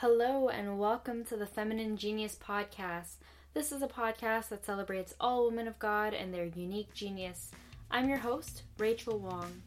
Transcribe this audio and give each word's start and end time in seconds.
Hello, 0.00 0.48
and 0.48 0.78
welcome 0.78 1.26
to 1.26 1.36
the 1.36 1.44
Feminine 1.44 1.98
Genius 1.98 2.34
Podcast. 2.34 3.16
This 3.52 3.70
is 3.70 3.82
a 3.82 3.86
podcast 3.86 4.48
that 4.48 4.64
celebrates 4.64 5.12
all 5.20 5.44
women 5.44 5.68
of 5.68 5.78
God 5.78 6.14
and 6.14 6.32
their 6.32 6.46
unique 6.46 6.94
genius. 6.94 7.50
I'm 7.90 8.08
your 8.08 8.16
host, 8.16 8.62
Rachel 8.78 9.18
Wong. 9.18 9.60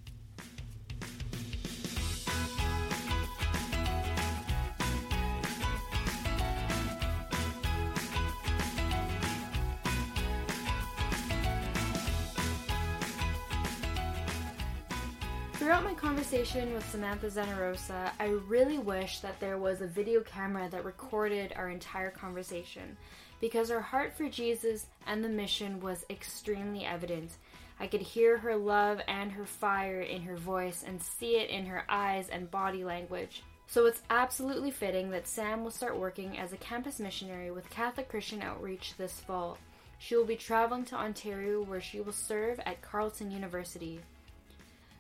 Conversation 16.44 16.74
with 16.74 16.90
Samantha 16.90 17.28
Zenarosa, 17.28 18.12
I 18.20 18.26
really 18.50 18.78
wish 18.78 19.20
that 19.20 19.40
there 19.40 19.58
was 19.58 19.80
a 19.80 19.88
video 19.88 20.20
camera 20.20 20.68
that 20.72 20.84
recorded 20.84 21.54
our 21.56 21.70
entire 21.70 22.12
conversation 22.12 22.98
because 23.40 23.70
her 23.70 23.80
heart 23.80 24.18
for 24.18 24.28
Jesus 24.28 24.88
and 25.08 25.24
the 25.24 25.30
mission 25.30 25.80
was 25.80 26.04
extremely 26.10 26.84
evident. 26.84 27.38
I 27.80 27.88
could 27.88 28.02
hear 28.02 28.38
her 28.40 28.58
love 28.58 29.00
and 29.08 29.32
her 29.32 29.46
fire 29.46 30.02
in 30.02 30.24
her 30.24 30.36
voice 30.36 30.84
and 30.86 31.02
see 31.02 31.38
it 31.38 31.50
in 31.50 31.66
her 31.68 31.86
eyes 31.88 32.28
and 32.28 32.52
body 32.52 32.84
language. 32.84 33.42
So 33.68 33.86
it's 33.86 34.02
absolutely 34.10 34.72
fitting 34.72 35.12
that 35.12 35.30
Sam 35.30 35.64
will 35.64 35.72
start 35.72 35.98
working 35.98 36.38
as 36.38 36.52
a 36.52 36.58
campus 36.58 37.00
missionary 37.00 37.52
with 37.52 37.70
Catholic 37.70 38.10
Christian 38.10 38.42
Outreach 38.42 38.96
this 38.98 39.22
fall. 39.22 39.58
She 39.98 40.18
will 40.18 40.26
be 40.26 40.36
traveling 40.36 40.84
to 40.86 40.98
Ontario 40.98 41.64
where 41.64 41.80
she 41.80 42.02
will 42.02 42.12
serve 42.12 42.60
at 42.66 42.82
Carleton 42.82 43.32
University. 43.32 44.02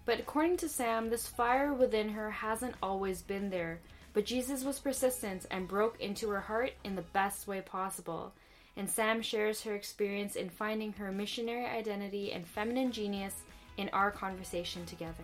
But 0.05 0.20
according 0.20 0.57
to 0.57 0.70
Sam, 0.70 1.09
this 1.09 1.27
fire 1.27 1.73
within 1.73 2.09
her 2.09 2.30
hasn't 2.30 2.75
always 2.84 3.21
been 3.21 3.49
there. 3.49 3.80
But 4.13 4.26
Jesus 4.26 4.63
was 4.63 4.79
persistent 4.79 5.45
and 5.49 5.67
broke 5.67 5.99
into 5.99 6.29
her 6.29 6.41
heart 6.41 6.73
in 6.84 6.95
the 6.95 7.02
best 7.02 7.48
way 7.48 7.62
possible. 7.62 8.34
And 8.76 8.89
Sam 8.89 9.21
shares 9.21 9.62
her 9.63 9.76
experience 9.76 10.35
in 10.35 10.49
finding 10.49 10.93
her 10.93 11.12
missionary 11.12 11.65
identity 11.65 12.32
and 12.32 12.45
feminine 12.45 12.91
genius 12.91 13.43
in 13.77 13.90
our 13.90 14.12
conversation 14.12 14.85
together. 14.85 15.23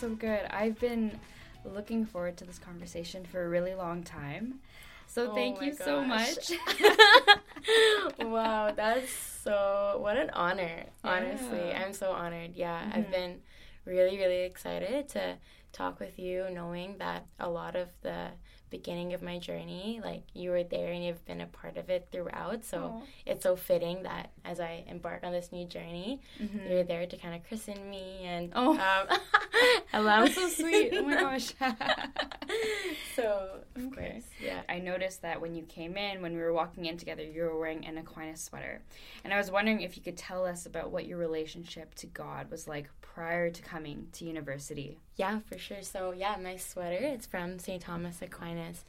So 0.00 0.08
good. 0.10 0.40
I've 0.50 0.78
been 0.80 1.18
looking 1.64 2.06
forward 2.06 2.36
to 2.38 2.44
this 2.44 2.58
conversation 2.58 3.24
for 3.24 3.44
a 3.44 3.48
really 3.48 3.74
long 3.74 4.02
time. 4.02 4.60
So 5.06 5.30
Oh 5.30 5.34
thank 5.34 5.60
you 5.60 5.74
so 5.74 6.02
much. 6.04 6.52
wow, 8.18 8.72
that's 8.74 9.10
so 9.10 9.98
what 10.00 10.16
an 10.16 10.30
honor. 10.30 10.84
Honestly, 11.04 11.68
Yeah. 11.68 11.82
I'm 11.84 11.92
so 11.92 12.12
honored. 12.12 12.52
Yeah, 12.54 12.82
Mhm. 12.84 12.96
I've 12.96 13.10
been 13.10 13.40
really, 13.84 14.16
really 14.16 14.42
excited 14.42 15.08
to 15.10 15.36
talk 15.72 16.00
with 16.00 16.18
you, 16.18 16.46
knowing 16.50 16.96
that 16.98 17.26
a 17.38 17.48
lot 17.50 17.76
of 17.76 17.88
the 18.02 18.28
beginning 18.70 19.12
of 19.14 19.20
my 19.22 19.38
journey, 19.38 20.00
like 20.02 20.22
you 20.32 20.50
were 20.50 20.62
there 20.64 20.92
and 20.92 21.04
you've 21.04 21.24
been 21.26 21.40
a 21.40 21.46
part 21.46 21.76
of 21.76 21.90
it 21.90 22.08
throughout. 22.12 22.64
So 22.64 23.00
Oh. 23.02 23.06
it's 23.26 23.42
so 23.42 23.56
fitting 23.56 24.04
that 24.04 24.30
as 24.44 24.60
I 24.60 24.84
embark 24.86 25.24
on 25.24 25.32
this 25.32 25.50
new 25.52 25.64
journey, 25.66 26.20
Mhm. 26.40 26.68
you're 26.70 26.84
there 26.84 27.06
to 27.06 27.16
kind 27.16 27.34
of 27.34 27.46
christen 27.46 27.90
me 27.90 28.20
and 28.24 28.52
Oh. 28.54 28.72
um, 28.78 29.18
allow 29.92 30.22
That's 30.22 30.34
so 30.36 30.48
sweet. 30.48 30.90
Oh 30.94 31.02
my 31.02 31.14
gosh. 31.20 31.52
so 33.16 33.60
of 33.76 33.84
Okay. 33.86 34.10
course, 34.12 34.24
yeah. 34.40 34.62
I 34.68 34.78
noticed 34.78 35.22
that 35.22 35.40
when 35.40 35.54
you 35.54 35.64
came 35.64 35.96
in, 35.96 36.22
when 36.22 36.34
we 36.34 36.40
were 36.40 36.52
walking 36.52 36.84
in 36.86 36.96
together, 36.96 37.22
you 37.22 37.42
were 37.42 37.58
wearing 37.58 37.84
an 37.86 37.98
Aquinas 37.98 38.42
sweater. 38.42 38.82
And 39.24 39.32
I 39.32 39.36
was 39.36 39.50
wondering 39.50 39.80
if 39.82 39.96
you 39.96 40.02
could 40.02 40.16
tell 40.16 40.44
us 40.44 40.66
about 40.66 40.90
what 40.90 41.06
your 41.06 41.18
relationship 41.18 41.94
to 41.96 42.06
God 42.06 42.50
was 42.50 42.66
like 42.68 42.88
prior 43.00 43.50
to 43.50 43.62
coming 43.62 44.08
to 44.12 44.24
university. 44.24 44.98
Yeah, 45.20 45.40
for 45.48 45.58
sure. 45.58 45.82
So 45.82 46.12
yeah, 46.12 46.36
my 46.42 46.56
sweater 46.56 46.96
it's 47.14 47.26
from 47.26 47.58
St. 47.58 47.82
Thomas 47.82 48.22
Aquinas 48.22 48.84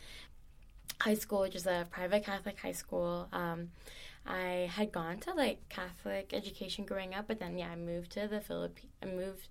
High 1.01 1.15
School, 1.15 1.41
which 1.41 1.55
is 1.55 1.65
a 1.67 1.87
private 1.89 2.23
Catholic 2.23 2.57
high 2.59 2.71
school. 2.83 3.27
Um, 3.33 3.71
I 4.25 4.69
had 4.77 4.91
gone 4.91 5.17
to 5.25 5.33
like 5.33 5.57
Catholic 5.69 6.31
education 6.33 6.85
growing 6.85 7.13
up, 7.13 7.25
but 7.27 7.39
then 7.39 7.57
yeah, 7.57 7.69
I 7.71 7.75
moved 7.75 8.11
to 8.13 8.27
the 8.27 8.39
Philippines. 8.39 8.91
I 9.03 9.07
moved 9.07 9.47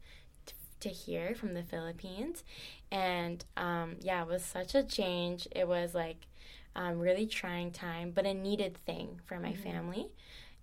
to 0.80 0.88
here 0.88 1.34
from 1.34 1.52
the 1.52 1.62
Philippines, 1.62 2.44
and 2.90 3.44
um, 3.56 3.96
yeah, 4.00 4.22
it 4.22 4.28
was 4.28 4.42
such 4.44 4.74
a 4.74 4.82
change. 4.82 5.46
It 5.54 5.68
was 5.68 5.94
like 5.94 6.26
um, 6.74 6.98
really 6.98 7.26
trying 7.26 7.72
time, 7.72 8.12
but 8.12 8.24
a 8.24 8.32
needed 8.32 8.76
thing 8.86 9.20
for 9.26 9.38
my 9.38 9.52
Mhm. 9.52 9.62
family 9.62 10.06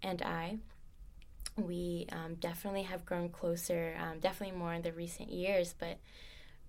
and 0.02 0.22
I 0.22 0.58
we 1.58 2.08
um, 2.12 2.36
definitely 2.36 2.84
have 2.84 3.06
grown 3.06 3.30
closer, 3.30 3.96
um, 4.00 4.20
definitely 4.20 4.58
more 4.58 4.74
in 4.74 4.82
the 4.82 4.92
recent 4.94 5.30
years. 5.30 5.74
But 5.78 5.98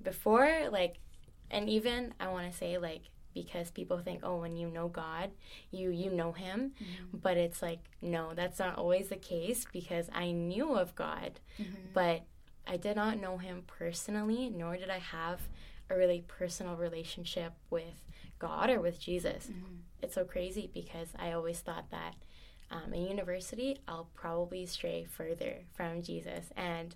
before, 0.02 0.68
like, 0.70 0.96
and 1.50 1.68
even 1.68 2.14
I 2.20 2.28
want 2.28 2.50
to 2.50 2.56
say, 2.56 2.78
like, 2.78 3.02
because 3.34 3.70
people 3.70 3.98
think, 3.98 4.20
oh, 4.24 4.38
when 4.38 4.56
you 4.56 4.68
know 4.68 4.88
God, 4.88 5.30
you 5.70 5.90
you 5.90 6.10
know 6.10 6.32
Him, 6.32 6.72
but 7.12 7.36
it's 7.36 7.62
like, 7.62 7.78
no, 8.02 8.32
that's 8.34 8.58
not 8.58 8.76
always 8.78 9.08
the 9.08 9.16
case 9.16 9.66
because 9.72 10.08
I 10.12 10.32
knew 10.32 10.74
of 10.74 10.94
God, 10.94 11.38
but 11.92 12.22
I 12.66 12.76
did 12.76 12.96
not 12.96 13.20
know 13.20 13.38
Him 13.38 13.62
personally, 13.66 14.50
nor 14.50 14.76
did 14.76 14.90
I 14.90 14.98
have 14.98 15.40
a 15.90 15.96
really 15.96 16.24
personal 16.26 16.76
relationship 16.76 17.52
with 17.70 18.04
God 18.38 18.70
or 18.70 18.80
with 18.80 19.00
Jesus. 19.00 19.48
It's 20.02 20.14
so 20.14 20.24
crazy 20.24 20.70
because 20.72 21.08
I 21.18 21.32
always 21.32 21.60
thought 21.60 21.90
that 21.90 22.14
um, 22.70 22.92
in 22.92 23.06
university, 23.06 23.78
I'll 23.86 24.08
probably 24.14 24.66
stray 24.66 25.06
further 25.10 25.58
from 25.74 26.02
Jesus. 26.02 26.46
And 26.56 26.94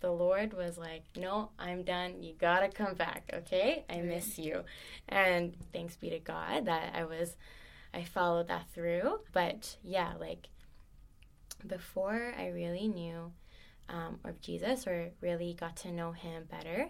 the 0.00 0.10
Lord 0.10 0.54
was 0.54 0.78
like, 0.78 1.04
No, 1.16 1.50
I'm 1.58 1.82
done. 1.82 2.22
You 2.22 2.34
gotta 2.38 2.68
come 2.68 2.94
back, 2.94 3.30
okay? 3.32 3.84
I 3.88 4.00
miss 4.00 4.38
you. 4.38 4.64
And 5.08 5.54
thanks 5.72 5.96
be 5.96 6.10
to 6.10 6.18
God 6.18 6.66
that 6.66 6.94
I 6.94 7.04
was, 7.04 7.36
I 7.92 8.04
followed 8.04 8.48
that 8.48 8.66
through. 8.74 9.20
But 9.32 9.76
yeah, 9.82 10.14
like 10.18 10.48
before 11.66 12.32
I 12.38 12.48
really 12.48 12.88
knew 12.88 13.32
um, 13.88 14.20
of 14.24 14.40
Jesus 14.40 14.86
or 14.86 15.10
really 15.20 15.54
got 15.58 15.76
to 15.78 15.92
know 15.92 16.12
Him 16.12 16.44
better, 16.50 16.88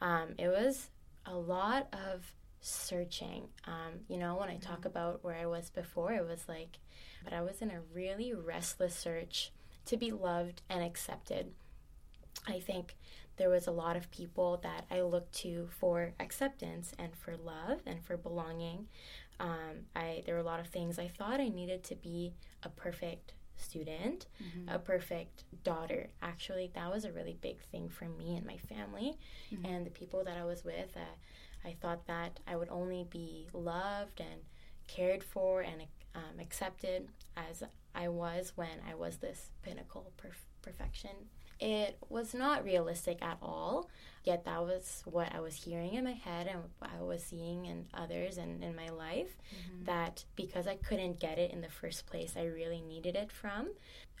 um, 0.00 0.34
it 0.38 0.48
was 0.48 0.88
a 1.26 1.34
lot 1.34 1.88
of 1.92 2.32
searching. 2.62 3.48
Um, 3.66 4.00
you 4.08 4.16
know, 4.16 4.36
when 4.36 4.48
I 4.48 4.56
talk 4.56 4.84
about 4.86 5.22
where 5.22 5.34
I 5.34 5.46
was 5.46 5.68
before, 5.68 6.12
it 6.12 6.26
was 6.26 6.44
like, 6.48 6.78
but 7.24 7.32
I 7.32 7.42
was 7.42 7.60
in 7.60 7.70
a 7.70 7.80
really 7.92 8.32
restless 8.32 8.94
search 8.94 9.52
to 9.86 9.96
be 9.96 10.10
loved 10.12 10.62
and 10.70 10.82
accepted. 10.82 11.52
I 12.46 12.60
think 12.60 12.96
there 13.36 13.50
was 13.50 13.66
a 13.66 13.72
lot 13.72 13.96
of 13.96 14.10
people 14.10 14.60
that 14.62 14.84
I 14.90 15.00
looked 15.02 15.34
to 15.40 15.68
for 15.78 16.12
acceptance 16.20 16.92
and 16.98 17.14
for 17.16 17.36
love 17.36 17.80
and 17.86 18.02
for 18.04 18.16
belonging. 18.16 18.86
Um, 19.40 19.86
I 19.96 20.22
there 20.24 20.34
were 20.36 20.40
a 20.40 20.44
lot 20.44 20.60
of 20.60 20.68
things 20.68 20.98
I 20.98 21.08
thought 21.08 21.40
I 21.40 21.48
needed 21.48 21.82
to 21.84 21.96
be 21.96 22.32
a 22.62 22.68
perfect 22.68 23.34
student, 23.56 24.26
a 24.68 24.78
perfect 24.78 25.44
daughter. 25.64 26.08
Actually, 26.20 26.70
that 26.74 26.92
was 26.92 27.04
a 27.04 27.12
really 27.12 27.36
big 27.40 27.60
thing 27.70 27.88
for 27.88 28.04
me 28.06 28.36
and 28.36 28.46
my 28.46 28.56
family 28.56 29.16
and 29.64 29.84
the 29.86 29.90
people 29.90 30.22
that 30.24 30.36
I 30.36 30.44
was 30.44 30.64
with. 30.64 30.96
Uh, 30.96 31.00
I 31.64 31.76
thought 31.80 32.06
that 32.06 32.40
I 32.46 32.56
would 32.56 32.68
only 32.70 33.06
be 33.10 33.48
loved 33.52 34.20
and 34.20 34.40
cared 34.88 35.22
for 35.22 35.60
and 35.62 35.82
um, 36.14 36.40
accepted 36.40 37.08
as 37.36 37.62
I 37.94 38.08
was 38.08 38.52
when 38.56 38.80
I 38.88 38.94
was 38.94 39.16
this 39.18 39.50
pinnacle 39.62 40.12
perf- 40.18 40.46
perfection. 40.62 41.10
It 41.60 41.96
was 42.08 42.34
not 42.34 42.64
realistic 42.64 43.22
at 43.22 43.38
all, 43.40 43.88
yet 44.24 44.44
that 44.46 44.62
was 44.62 45.02
what 45.04 45.32
I 45.32 45.38
was 45.38 45.54
hearing 45.54 45.94
in 45.94 46.02
my 46.02 46.12
head 46.12 46.48
and 46.48 46.62
I 46.82 47.00
was 47.00 47.22
seeing 47.22 47.66
in 47.66 47.86
others 47.94 48.36
and 48.36 48.64
in 48.64 48.74
my 48.74 48.88
life. 48.88 49.36
That 49.84 50.24
because 50.34 50.66
I 50.66 50.74
couldn't 50.76 51.20
get 51.20 51.38
it 51.38 51.52
in 51.52 51.60
the 51.60 51.68
first 51.68 52.06
place, 52.06 52.34
I 52.36 52.46
really 52.46 52.80
needed 52.80 53.14
it 53.14 53.30
from. 53.30 53.68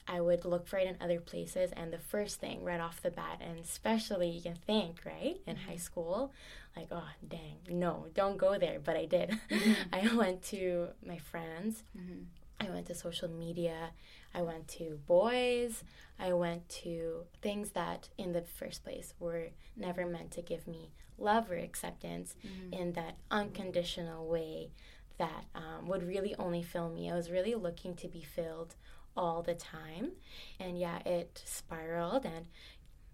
I 0.06 0.20
would 0.20 0.44
look 0.44 0.66
for 0.66 0.78
it 0.78 0.88
in 0.88 0.96
other 1.00 1.20
places, 1.20 1.70
and 1.76 1.92
the 1.92 1.98
first 1.98 2.40
thing 2.40 2.64
right 2.64 2.80
off 2.80 3.02
the 3.02 3.10
bat, 3.10 3.40
and 3.40 3.58
especially 3.58 4.28
you 4.28 4.42
can 4.42 4.56
think, 4.56 5.00
right, 5.04 5.40
in 5.46 5.56
high 5.56 5.72
mm-hmm. 5.72 5.78
school, 5.80 6.32
like, 6.76 6.88
oh, 6.90 7.08
dang, 7.26 7.58
no, 7.68 8.06
don't 8.14 8.36
go 8.36 8.58
there. 8.58 8.78
But 8.82 8.96
I 8.96 9.04
did. 9.04 9.30
Mm-hmm. 9.50 9.72
I 9.92 10.14
went 10.16 10.42
to 10.44 10.88
my 11.06 11.18
friends, 11.18 11.84
mm-hmm. 11.96 12.24
I 12.60 12.70
went 12.70 12.86
to 12.86 12.94
social 12.94 13.28
media, 13.28 13.90
I 14.34 14.42
went 14.42 14.68
to 14.68 14.98
boys, 15.06 15.84
I 16.18 16.32
went 16.32 16.68
to 16.82 17.24
things 17.40 17.70
that 17.70 18.08
in 18.18 18.32
the 18.32 18.42
first 18.42 18.84
place 18.84 19.14
were 19.18 19.48
never 19.76 20.06
meant 20.06 20.32
to 20.32 20.42
give 20.42 20.66
me 20.66 20.90
love 21.18 21.50
or 21.50 21.56
acceptance 21.56 22.34
in 22.72 22.92
that 22.92 23.16
unconditional 23.30 24.26
way 24.26 24.70
that 25.18 25.44
um, 25.54 25.86
would 25.86 26.02
really 26.02 26.34
only 26.38 26.62
fill 26.62 26.88
me. 26.88 27.10
I 27.10 27.14
was 27.14 27.30
really 27.30 27.54
looking 27.54 27.94
to 27.96 28.08
be 28.08 28.22
filled 28.22 28.74
all 29.16 29.42
the 29.42 29.54
time. 29.54 30.12
And 30.58 30.78
yeah, 30.78 30.98
it 31.06 31.42
spiraled 31.44 32.24
and 32.24 32.46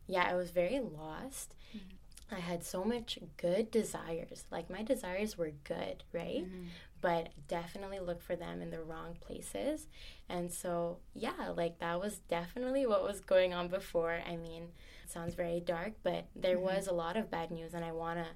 yeah, 0.06 0.26
I 0.28 0.34
was 0.34 0.50
very 0.50 0.80
lost. 0.80 1.54
Mm-hmm. 1.76 2.34
I 2.34 2.40
had 2.40 2.64
so 2.64 2.84
much 2.84 3.18
good 3.36 3.70
desires. 3.70 4.44
Like 4.50 4.68
my 4.68 4.82
desires 4.82 5.38
were 5.38 5.52
good, 5.64 6.04
right? 6.12 6.44
Mm-hmm. 6.44 6.64
But 7.00 7.28
definitely 7.46 8.00
look 8.00 8.20
for 8.20 8.36
them 8.36 8.60
in 8.60 8.70
the 8.70 8.82
wrong 8.82 9.16
places. 9.20 9.86
And 10.28 10.52
so, 10.52 10.98
yeah, 11.14 11.52
like 11.56 11.78
that 11.78 12.00
was 12.00 12.18
definitely 12.28 12.86
what 12.86 13.04
was 13.04 13.20
going 13.20 13.54
on 13.54 13.68
before. 13.68 14.20
I 14.26 14.36
mean, 14.36 14.64
it 15.04 15.10
sounds 15.10 15.34
very 15.34 15.60
dark, 15.60 15.92
but 16.02 16.26
there 16.34 16.56
mm-hmm. 16.56 16.76
was 16.76 16.86
a 16.86 16.92
lot 16.92 17.16
of 17.16 17.30
bad 17.30 17.50
news 17.50 17.72
and 17.72 17.84
I 17.84 17.92
want 17.92 18.18
to 18.18 18.26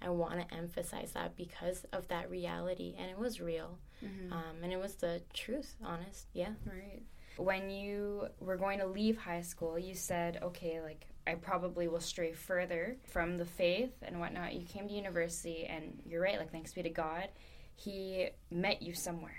I 0.00 0.10
want 0.10 0.48
to 0.48 0.54
emphasize 0.54 1.12
that 1.12 1.36
because 1.36 1.84
of 1.92 2.08
that 2.08 2.30
reality 2.30 2.94
and 2.98 3.10
it 3.10 3.18
was 3.18 3.40
real. 3.40 3.78
Mm-hmm. 4.04 4.32
Um, 4.32 4.56
and 4.62 4.72
it 4.72 4.80
was 4.80 4.94
the 4.94 5.22
truth, 5.34 5.74
honest. 5.84 6.26
Yeah. 6.32 6.50
Right 6.64 7.02
when 7.38 7.70
you 7.70 8.26
were 8.40 8.56
going 8.56 8.80
to 8.80 8.86
leave 8.86 9.16
high 9.16 9.40
school, 9.42 9.78
you 9.78 9.94
said, 9.94 10.40
okay, 10.42 10.80
like 10.80 11.06
I 11.26 11.34
probably 11.34 11.88
will 11.88 12.00
stray 12.00 12.32
further 12.32 12.96
from 13.08 13.38
the 13.38 13.44
faith 13.44 13.92
and 14.02 14.18
whatnot. 14.18 14.54
You 14.54 14.66
came 14.66 14.88
to 14.88 14.94
university, 14.94 15.64
and 15.64 16.02
you're 16.04 16.20
right, 16.20 16.38
like 16.38 16.50
thanks 16.50 16.72
be 16.72 16.82
to 16.82 16.90
God, 16.90 17.28
He 17.76 18.28
met 18.50 18.82
you 18.82 18.92
somewhere. 18.92 19.36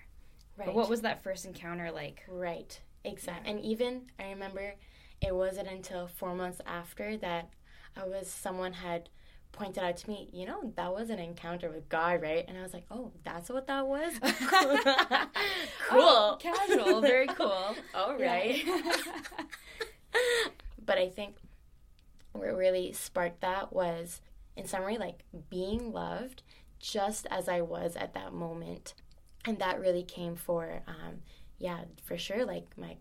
Right. 0.57 0.65
But 0.65 0.75
what 0.75 0.89
was 0.89 1.01
that 1.01 1.23
first 1.23 1.45
encounter 1.45 1.91
like? 1.91 2.23
Right, 2.27 2.79
exactly. 3.03 3.51
Yeah. 3.51 3.57
And 3.57 3.65
even 3.65 4.03
I 4.17 4.29
remember 4.29 4.73
it 5.21 5.35
wasn't 5.35 5.67
until 5.67 6.07
four 6.07 6.33
months 6.33 6.61
after 6.65 7.17
that 7.17 7.49
I 7.97 8.05
was 8.05 8.29
someone 8.29 8.73
had 8.73 9.09
pointed 9.51 9.83
out 9.83 9.97
to 9.97 10.09
me, 10.09 10.29
you 10.31 10.45
know, 10.45 10.71
that 10.75 10.93
was 10.93 11.09
an 11.09 11.19
encounter 11.19 11.69
with 11.69 11.89
God, 11.89 12.21
right? 12.21 12.45
And 12.47 12.57
I 12.57 12.61
was 12.61 12.73
like, 12.73 12.85
oh, 12.89 13.11
that's 13.23 13.49
what 13.49 13.67
that 13.67 13.87
was? 13.87 14.13
cool. 15.89 15.91
Oh, 15.91 16.37
casual, 16.39 17.01
very 17.01 17.27
cool. 17.27 17.75
All 17.93 18.17
right. 18.17 18.63
but 20.85 20.97
I 20.97 21.09
think 21.09 21.35
what 22.31 22.55
really 22.55 22.93
sparked 22.93 23.41
that 23.41 23.73
was, 23.73 24.21
in 24.55 24.65
summary, 24.65 24.97
like 24.97 25.23
being 25.49 25.91
loved 25.91 26.43
just 26.79 27.27
as 27.29 27.49
I 27.49 27.61
was 27.61 27.95
at 27.95 28.13
that 28.13 28.33
moment. 28.33 28.93
And 29.45 29.59
that 29.59 29.79
really 29.79 30.03
came 30.03 30.35
for, 30.35 30.81
um, 30.87 31.21
yeah, 31.57 31.81
for 32.03 32.17
sure, 32.17 32.45
like 32.45 32.77
my 32.77 32.97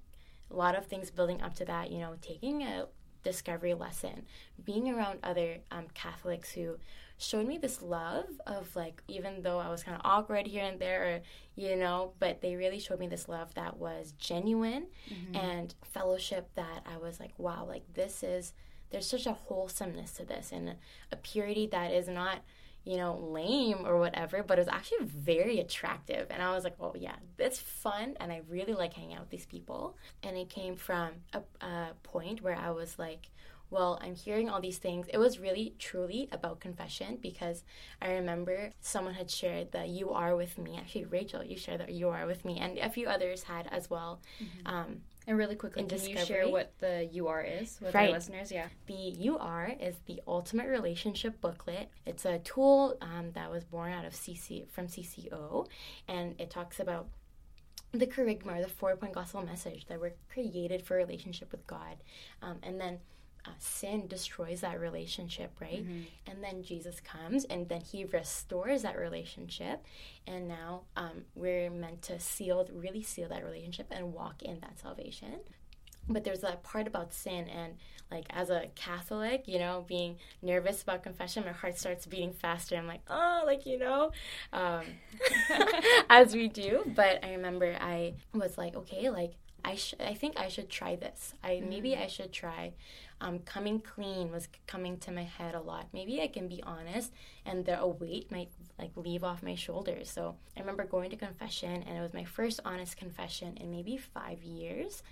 a 0.50 0.56
lot 0.56 0.76
of 0.76 0.86
things 0.86 1.10
building 1.10 1.42
up 1.42 1.54
to 1.56 1.64
that, 1.66 1.90
you 1.90 1.98
know, 1.98 2.14
taking 2.20 2.62
a 2.62 2.86
discovery 3.22 3.74
lesson 3.74 4.24
being 4.64 4.88
around 4.88 5.18
other 5.22 5.58
um, 5.70 5.86
catholics 5.94 6.52
who 6.52 6.76
showed 7.18 7.46
me 7.46 7.58
this 7.58 7.82
love 7.82 8.26
of 8.46 8.74
like 8.76 9.02
even 9.08 9.42
though 9.42 9.58
i 9.58 9.68
was 9.68 9.82
kind 9.82 9.96
of 9.96 10.00
awkward 10.04 10.46
here 10.46 10.64
and 10.64 10.78
there 10.78 11.02
or 11.02 11.20
you 11.56 11.74
know 11.76 12.12
but 12.20 12.40
they 12.40 12.54
really 12.54 12.78
showed 12.78 12.98
me 12.98 13.08
this 13.08 13.28
love 13.28 13.52
that 13.54 13.76
was 13.76 14.12
genuine 14.18 14.86
mm-hmm. 15.10 15.34
and 15.36 15.74
fellowship 15.82 16.48
that 16.54 16.84
i 16.86 16.96
was 16.96 17.18
like 17.18 17.32
wow 17.36 17.64
like 17.66 17.82
this 17.94 18.22
is 18.22 18.52
there's 18.90 19.06
such 19.06 19.26
a 19.26 19.32
wholesomeness 19.32 20.12
to 20.12 20.24
this 20.24 20.52
and 20.52 20.68
a, 20.68 20.76
a 21.12 21.16
purity 21.16 21.66
that 21.66 21.92
is 21.92 22.08
not 22.08 22.38
you 22.88 22.96
know, 22.96 23.18
lame 23.18 23.86
or 23.86 23.98
whatever, 23.98 24.42
but 24.42 24.58
it 24.58 24.62
was 24.62 24.68
actually 24.68 25.04
very 25.04 25.60
attractive. 25.60 26.26
And 26.30 26.42
I 26.42 26.54
was 26.54 26.64
like, 26.64 26.76
oh, 26.80 26.94
yeah, 26.98 27.16
it's 27.38 27.58
fun. 27.58 28.16
And 28.18 28.32
I 28.32 28.40
really 28.48 28.72
like 28.72 28.94
hanging 28.94 29.14
out 29.14 29.20
with 29.20 29.28
these 29.28 29.44
people. 29.44 29.98
And 30.22 30.38
it 30.38 30.48
came 30.48 30.74
from 30.74 31.10
a, 31.34 31.42
a 31.62 31.88
point 32.02 32.40
where 32.40 32.56
I 32.56 32.70
was 32.70 32.98
like, 32.98 33.28
well, 33.70 33.98
I'm 34.02 34.14
hearing 34.14 34.48
all 34.48 34.60
these 34.60 34.78
things. 34.78 35.06
It 35.12 35.18
was 35.18 35.38
really 35.38 35.74
truly 35.78 36.28
about 36.32 36.60
confession 36.60 37.18
because 37.20 37.64
I 38.00 38.12
remember 38.12 38.70
someone 38.80 39.14
had 39.14 39.30
shared 39.30 39.72
that 39.72 39.88
you 39.88 40.10
are 40.10 40.36
with 40.36 40.56
me. 40.58 40.76
Actually, 40.78 41.04
Rachel, 41.06 41.44
you 41.44 41.56
shared 41.56 41.80
that 41.80 41.90
you 41.90 42.08
are 42.08 42.26
with 42.26 42.44
me, 42.44 42.58
and 42.58 42.78
a 42.78 42.88
few 42.88 43.08
others 43.08 43.42
had 43.42 43.68
as 43.70 43.90
well. 43.90 44.20
Mm-hmm. 44.42 44.74
Um, 44.74 45.00
and 45.26 45.36
really 45.36 45.56
quickly, 45.56 45.82
can 45.82 45.88
discovery. 45.88 46.20
you 46.20 46.26
share 46.26 46.48
what 46.48 46.72
the 46.78 47.06
UR 47.20 47.42
is 47.42 47.78
with 47.82 47.94
right. 47.94 48.08
our 48.08 48.14
listeners? 48.14 48.50
Yeah. 48.50 48.68
The 48.86 49.28
UR 49.28 49.74
is 49.78 49.96
the 50.06 50.22
Ultimate 50.26 50.68
Relationship 50.68 51.38
Booklet. 51.42 51.90
It's 52.06 52.24
a 52.24 52.38
tool 52.38 52.96
um, 53.02 53.32
that 53.34 53.50
was 53.50 53.64
born 53.64 53.92
out 53.92 54.06
of 54.06 54.14
CC 54.14 54.66
from 54.70 54.86
CCO, 54.86 55.66
and 56.08 56.34
it 56.40 56.48
talks 56.48 56.80
about 56.80 57.08
the 57.92 58.06
kerygma, 58.06 58.62
the 58.62 58.68
four-point 58.68 59.12
gospel 59.12 59.42
message 59.42 59.86
that 59.86 60.00
we're 60.00 60.14
created 60.32 60.86
for 60.86 60.96
relationship 60.96 61.52
with 61.52 61.66
God, 61.66 61.96
um, 62.40 62.56
and 62.62 62.80
then 62.80 62.98
uh, 63.48 63.52
sin 63.58 64.06
destroys 64.06 64.60
that 64.60 64.80
relationship, 64.80 65.52
right? 65.60 65.84
Mm-hmm. 65.84 66.30
And 66.30 66.42
then 66.42 66.62
Jesus 66.62 67.00
comes 67.00 67.44
and 67.44 67.68
then 67.68 67.80
he 67.80 68.04
restores 68.04 68.82
that 68.82 68.98
relationship. 68.98 69.84
And 70.26 70.48
now 70.48 70.82
um, 70.96 71.24
we're 71.34 71.70
meant 71.70 72.02
to 72.02 72.20
seal, 72.20 72.68
really 72.72 73.02
seal 73.02 73.28
that 73.28 73.44
relationship 73.44 73.86
and 73.90 74.12
walk 74.12 74.42
in 74.42 74.60
that 74.60 74.78
salvation. 74.78 75.40
But 76.08 76.24
there's 76.24 76.40
that 76.40 76.62
part 76.62 76.86
about 76.86 77.12
sin, 77.12 77.48
and 77.48 77.74
like 78.10 78.24
as 78.30 78.48
a 78.48 78.68
Catholic, 78.74 79.46
you 79.46 79.58
know, 79.58 79.84
being 79.86 80.16
nervous 80.40 80.82
about 80.82 81.02
confession, 81.02 81.44
my 81.44 81.52
heart 81.52 81.78
starts 81.78 82.06
beating 82.06 82.32
faster. 82.32 82.76
I'm 82.76 82.86
like, 82.86 83.02
oh, 83.10 83.42
like, 83.44 83.66
you 83.66 83.78
know, 83.78 84.12
um, 84.54 84.84
as 86.08 86.34
we 86.34 86.48
do. 86.48 86.90
But 86.96 87.22
I 87.22 87.32
remember 87.32 87.76
I 87.78 88.14
was 88.32 88.56
like, 88.56 88.74
okay, 88.74 89.10
like, 89.10 89.34
I, 89.64 89.74
sh- 89.74 89.94
I 90.00 90.14
think 90.14 90.38
I 90.38 90.48
should 90.48 90.70
try 90.70 90.96
this. 90.96 91.34
I 91.42 91.52
mm-hmm. 91.52 91.68
maybe 91.68 91.96
I 91.96 92.06
should 92.06 92.32
try 92.32 92.72
um, 93.20 93.40
coming 93.40 93.80
clean 93.80 94.30
was 94.30 94.48
coming 94.66 94.98
to 94.98 95.10
my 95.10 95.24
head 95.24 95.54
a 95.54 95.60
lot. 95.60 95.88
Maybe 95.92 96.20
I 96.22 96.28
can 96.28 96.48
be 96.48 96.62
honest, 96.62 97.12
and 97.44 97.64
the 97.64 97.80
a 97.80 97.86
weight 97.86 98.30
might 98.30 98.50
like 98.78 98.92
leave 98.96 99.24
off 99.24 99.42
my 99.42 99.54
shoulders. 99.54 100.10
So 100.10 100.36
I 100.56 100.60
remember 100.60 100.84
going 100.84 101.10
to 101.10 101.16
confession, 101.16 101.82
and 101.86 101.98
it 101.98 102.00
was 102.00 102.14
my 102.14 102.24
first 102.24 102.60
honest 102.64 102.96
confession 102.96 103.56
in 103.56 103.70
maybe 103.70 103.96
five 103.96 104.42
years. 104.42 105.02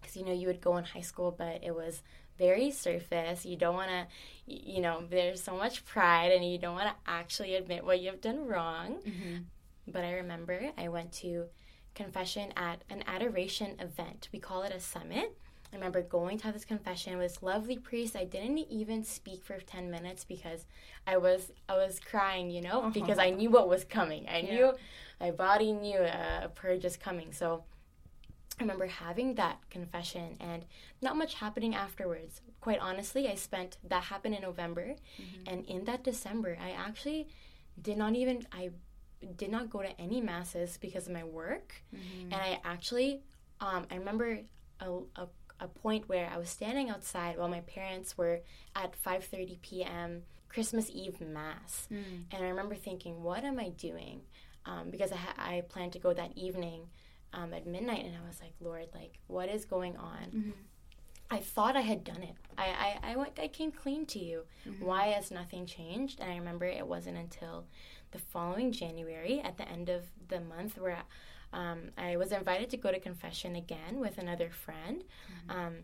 Because 0.00 0.16
you 0.16 0.24
know 0.24 0.32
you 0.32 0.46
would 0.46 0.60
go 0.60 0.76
in 0.76 0.84
high 0.84 1.00
school, 1.00 1.34
but 1.36 1.60
it 1.62 1.74
was 1.74 2.02
very 2.38 2.70
surface. 2.70 3.44
You 3.44 3.56
don't 3.56 3.74
want 3.74 3.90
to, 3.90 4.06
you 4.46 4.80
know, 4.80 5.02
there's 5.08 5.42
so 5.42 5.56
much 5.56 5.84
pride, 5.84 6.32
and 6.32 6.44
you 6.44 6.58
don't 6.58 6.74
want 6.74 6.88
to 6.88 7.10
actually 7.10 7.54
admit 7.54 7.84
what 7.84 8.00
you've 8.00 8.20
done 8.20 8.46
wrong. 8.46 8.96
Mm-hmm. 9.06 9.36
But 9.88 10.04
I 10.04 10.12
remember 10.12 10.70
I 10.76 10.88
went 10.88 11.12
to 11.14 11.46
confession 11.94 12.52
at 12.56 12.82
an 12.88 13.02
adoration 13.06 13.76
event. 13.78 14.28
We 14.32 14.38
call 14.38 14.62
it 14.62 14.72
a 14.72 14.80
summit. 14.80 15.36
I 15.72 15.76
remember 15.76 16.02
going 16.02 16.38
to 16.38 16.44
have 16.44 16.54
this 16.54 16.64
confession 16.64 17.16
with 17.16 17.34
this 17.34 17.42
lovely 17.42 17.78
priest. 17.78 18.16
I 18.16 18.24
didn't 18.24 18.58
even 18.58 19.04
speak 19.04 19.44
for 19.44 19.58
10 19.58 19.90
minutes 19.90 20.24
because 20.24 20.66
I 21.06 21.16
was 21.16 21.52
I 21.68 21.74
was 21.74 22.00
crying, 22.00 22.50
you 22.50 22.60
know, 22.60 22.80
uh-huh. 22.80 22.90
because 22.90 23.18
I 23.18 23.30
knew 23.30 23.50
what 23.50 23.68
was 23.68 23.84
coming. 23.84 24.26
I 24.28 24.38
yeah. 24.40 24.50
knew 24.50 24.72
my 25.20 25.30
body 25.30 25.72
knew 25.72 25.98
a, 25.98 26.44
a 26.44 26.48
purge 26.48 26.84
is 26.84 26.96
coming. 26.96 27.32
So 27.32 27.62
I 28.58 28.64
remember 28.64 28.86
having 28.86 29.36
that 29.36 29.58
confession 29.70 30.36
and 30.40 30.64
not 31.00 31.16
much 31.16 31.34
happening 31.34 31.74
afterwards. 31.74 32.40
Quite 32.60 32.80
honestly, 32.80 33.28
I 33.28 33.36
spent 33.36 33.78
that 33.88 34.04
happened 34.04 34.34
in 34.34 34.42
November 34.42 34.96
mm-hmm. 35.20 35.42
and 35.46 35.64
in 35.66 35.84
that 35.84 36.02
December, 36.02 36.58
I 36.60 36.70
actually 36.72 37.28
did 37.80 37.96
not 37.96 38.16
even 38.16 38.46
I 38.52 38.70
did 39.36 39.50
not 39.50 39.70
go 39.70 39.82
to 39.82 40.00
any 40.00 40.20
masses 40.20 40.78
because 40.80 41.06
of 41.06 41.12
my 41.12 41.24
work. 41.24 41.82
Mm-hmm. 41.94 42.32
And 42.32 42.34
I 42.34 42.60
actually 42.64 43.20
um, 43.60 43.86
I 43.90 43.96
remember 43.96 44.40
a, 44.80 44.90
a 45.16 45.28
a 45.60 45.68
point 45.68 46.08
where 46.08 46.28
I 46.32 46.38
was 46.38 46.48
standing 46.48 46.88
outside 46.88 47.38
while 47.38 47.48
my 47.48 47.60
parents 47.60 48.16
were 48.16 48.40
at 48.74 48.94
5:30 49.02 49.60
p.m. 49.62 50.22
Christmas 50.48 50.90
Eve 50.92 51.20
mass, 51.20 51.86
mm. 51.92 52.24
and 52.32 52.44
I 52.44 52.48
remember 52.48 52.74
thinking, 52.74 53.22
"What 53.22 53.44
am 53.44 53.60
I 53.60 53.68
doing?" 53.68 54.22
Um, 54.66 54.90
because 54.90 55.12
I, 55.12 55.16
ha- 55.16 55.34
I 55.38 55.62
planned 55.68 55.92
to 55.94 55.98
go 55.98 56.12
that 56.12 56.36
evening 56.36 56.88
um, 57.32 57.54
at 57.54 57.66
midnight, 57.66 58.04
and 58.04 58.14
I 58.16 58.26
was 58.26 58.40
like, 58.40 58.54
"Lord, 58.60 58.88
like, 58.94 59.18
what 59.26 59.48
is 59.48 59.64
going 59.64 59.96
on?" 59.96 60.24
Mm-hmm. 60.34 60.50
I 61.30 61.38
thought 61.38 61.76
I 61.76 61.82
had 61.82 62.02
done 62.02 62.22
it. 62.22 62.34
I, 62.58 62.98
I, 63.02 63.12
I 63.12 63.16
went 63.16 63.38
I 63.38 63.46
came 63.48 63.70
clean 63.70 64.04
to 64.06 64.18
you. 64.18 64.42
Mm-hmm. 64.66 64.84
Why 64.84 65.08
has 65.08 65.30
nothing 65.30 65.64
changed? 65.66 66.20
And 66.20 66.30
I 66.30 66.36
remember 66.36 66.64
it 66.64 66.86
wasn't 66.86 67.18
until 67.18 67.66
the 68.12 68.18
following 68.18 68.72
January 68.72 69.40
at 69.40 69.56
the 69.56 69.68
end 69.68 69.88
of 69.88 70.04
the 70.28 70.40
month 70.40 70.78
where 70.78 71.02
um, 71.52 71.90
I 71.98 72.16
was 72.16 72.32
invited 72.32 72.70
to 72.70 72.76
go 72.76 72.90
to 72.90 73.00
confession 73.00 73.56
again 73.56 73.98
with 73.98 74.18
another 74.18 74.50
friend. 74.50 75.02
Mm-hmm. 75.48 75.58
Um, 75.58 75.74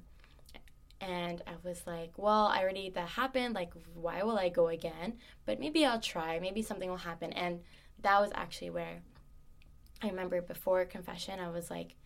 and 1.01 1.43
I 1.47 1.53
was 1.63 1.83
like, 1.87 2.13
well, 2.17 2.47
I 2.47 2.63
already, 2.63 2.91
that 2.91 3.09
happened. 3.09 3.55
Like, 3.55 3.73
why 3.95 4.23
will 4.23 4.39
I 4.39 4.49
go 4.49 4.69
again? 4.69 5.15
But 5.45 5.61
maybe 5.61 5.85
I'll 5.85 6.01
try. 6.01 6.39
Maybe 6.39 6.63
something 6.63 6.89
will 6.89 6.97
happen. 6.97 7.33
And 7.33 7.61
that 8.01 8.21
was 8.21 8.31
actually 8.35 8.71
where 8.71 9.03
I 10.03 10.09
remember 10.09 10.41
before 10.41 10.85
confession, 10.85 11.41
I 11.41 11.49
was 11.49 11.71
like, 11.71 11.97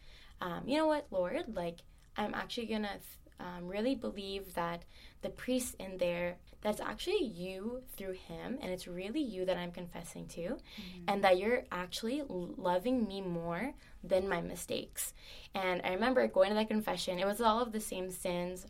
um, 0.40 0.62
you 0.66 0.76
know 0.76 0.86
what, 0.86 1.06
Lord? 1.10 1.54
Like, 1.54 1.80
I'm 2.16 2.34
actually 2.34 2.66
going 2.66 2.82
to 2.82 2.98
um, 3.38 3.66
really 3.66 3.94
believe 3.94 4.54
that 4.54 4.84
the 5.22 5.30
priest 5.30 5.74
in 5.78 5.98
there 5.98 6.36
that's 6.62 6.80
actually 6.80 7.24
you 7.24 7.82
through 7.96 8.12
him 8.12 8.58
and 8.60 8.70
it's 8.70 8.86
really 8.86 9.20
you 9.20 9.44
that 9.44 9.56
i'm 9.56 9.72
confessing 9.72 10.26
to 10.26 10.40
mm-hmm. 10.40 11.04
and 11.08 11.24
that 11.24 11.38
you're 11.38 11.64
actually 11.72 12.22
loving 12.28 13.06
me 13.06 13.20
more 13.20 13.72
than 14.04 14.28
my 14.28 14.40
mistakes 14.40 15.12
and 15.54 15.80
i 15.84 15.90
remember 15.90 16.26
going 16.26 16.50
to 16.50 16.54
that 16.54 16.68
confession 16.68 17.18
it 17.18 17.26
was 17.26 17.40
all 17.40 17.60
of 17.60 17.72
the 17.72 17.80
same 17.80 18.10
sins 18.10 18.66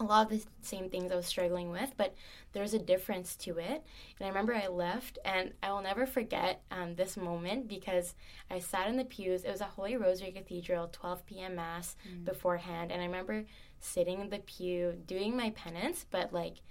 a 0.00 0.04
lot 0.04 0.30
of 0.30 0.38
the 0.38 0.46
same 0.62 0.90
things 0.90 1.12
I 1.12 1.16
was 1.16 1.26
struggling 1.26 1.70
with, 1.70 1.92
but 1.96 2.14
there's 2.52 2.74
a 2.74 2.78
difference 2.78 3.36
to 3.36 3.58
it. 3.58 3.84
And 4.18 4.24
I 4.24 4.28
remember 4.28 4.54
I 4.54 4.66
left, 4.66 5.18
and 5.24 5.52
I 5.62 5.70
will 5.70 5.82
never 5.82 6.06
forget 6.06 6.62
um, 6.70 6.96
this 6.96 7.16
moment 7.16 7.68
because 7.68 8.14
I 8.50 8.58
sat 8.58 8.88
in 8.88 8.96
the 8.96 9.04
pews. 9.04 9.44
It 9.44 9.50
was 9.50 9.60
a 9.60 9.64
Holy 9.64 9.96
Rosary 9.96 10.32
Cathedral, 10.32 10.88
12 10.92 11.26
p.m. 11.26 11.56
Mass 11.56 11.96
mm. 12.08 12.24
beforehand, 12.24 12.90
and 12.90 13.00
I 13.00 13.06
remember 13.06 13.44
sitting 13.84 14.20
in 14.20 14.30
the 14.30 14.38
pew 14.38 14.94
doing 15.06 15.36
my 15.36 15.50
penance, 15.50 16.06
but 16.10 16.32
like 16.32 16.62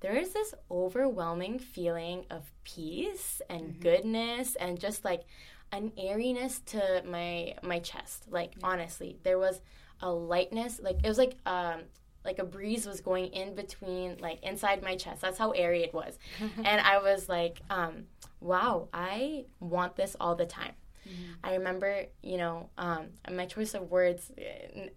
there 0.00 0.16
is 0.16 0.32
this 0.32 0.54
overwhelming 0.70 1.58
feeling 1.58 2.24
of 2.30 2.50
peace 2.64 3.42
and 3.50 3.62
mm-hmm. 3.62 3.80
goodness 3.80 4.56
and 4.56 4.80
just 4.80 5.04
like 5.04 5.24
an 5.72 5.92
airiness 5.98 6.60
to 6.60 7.02
my 7.06 7.54
my 7.62 7.78
chest. 7.78 8.24
Like 8.30 8.54
yeah. 8.58 8.66
honestly, 8.66 9.18
there 9.22 9.38
was 9.38 9.60
a 10.00 10.10
lightness. 10.10 10.80
Like 10.82 10.98
it 11.04 11.08
was 11.08 11.18
like 11.18 11.36
um 11.46 11.82
like 12.24 12.38
a 12.38 12.44
breeze 12.44 12.86
was 12.86 13.00
going 13.00 13.26
in 13.28 13.54
between 13.54 14.16
like 14.20 14.42
inside 14.42 14.82
my 14.82 14.96
chest. 14.96 15.20
That's 15.20 15.38
how 15.38 15.50
airy 15.52 15.82
it 15.82 15.94
was. 15.94 16.18
and 16.64 16.80
I 16.80 16.98
was 16.98 17.28
like, 17.28 17.60
um, 17.70 18.04
wow, 18.40 18.88
I 18.92 19.46
want 19.58 19.96
this 19.96 20.16
all 20.20 20.34
the 20.34 20.46
time. 20.46 20.72
Mm-hmm. 21.10 21.32
I 21.44 21.54
remember, 21.54 22.04
you 22.22 22.36
know, 22.36 22.70
um, 22.78 23.08
my 23.30 23.46
choice 23.46 23.74
of 23.74 23.90
words, 23.90 24.30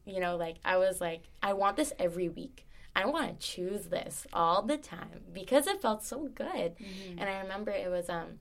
you 0.05 0.19
know, 0.19 0.35
like 0.35 0.57
I 0.63 0.77
was 0.77 1.01
like, 1.01 1.23
I 1.41 1.53
want 1.53 1.77
this 1.77 1.93
every 1.99 2.29
week. 2.29 2.67
I 2.95 3.05
want 3.05 3.39
to 3.39 3.45
choose 3.45 3.87
this 3.87 4.27
all 4.33 4.61
the 4.61 4.77
time 4.77 5.21
because 5.33 5.65
it 5.65 5.81
felt 5.81 6.03
so 6.03 6.29
good. 6.33 6.75
Mm-hmm. 6.77 7.19
And 7.19 7.29
I 7.29 7.39
remember 7.39 7.71
it 7.71 7.89
was, 7.89 8.07
um, 8.07 8.39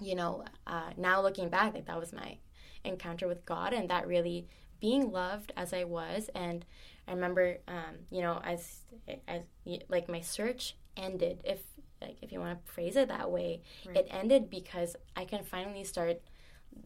you 0.00 0.14
know, 0.14 0.44
uh, 0.66 0.90
now 0.96 1.20
looking 1.20 1.48
back, 1.48 1.74
like 1.74 1.86
that 1.86 2.00
was 2.00 2.12
my 2.12 2.38
encounter 2.84 3.28
with 3.28 3.44
God, 3.44 3.72
and 3.72 3.88
that 3.90 4.06
really 4.06 4.46
being 4.80 5.10
loved 5.10 5.52
as 5.56 5.72
I 5.72 5.84
was. 5.84 6.30
And 6.34 6.64
I 7.06 7.12
remember, 7.12 7.58
um, 7.68 7.96
you 8.10 8.22
know, 8.22 8.40
as 8.44 8.80
as 9.28 9.42
like 9.88 10.08
my 10.08 10.20
search 10.20 10.76
ended, 10.96 11.40
if 11.44 11.62
like 12.00 12.16
if 12.22 12.32
you 12.32 12.40
want 12.40 12.64
to 12.64 12.72
phrase 12.72 12.96
it 12.96 13.08
that 13.08 13.30
way, 13.30 13.62
right. 13.86 13.96
it 13.96 14.08
ended 14.10 14.50
because 14.50 14.96
I 15.14 15.24
can 15.24 15.44
finally 15.44 15.84
start 15.84 16.20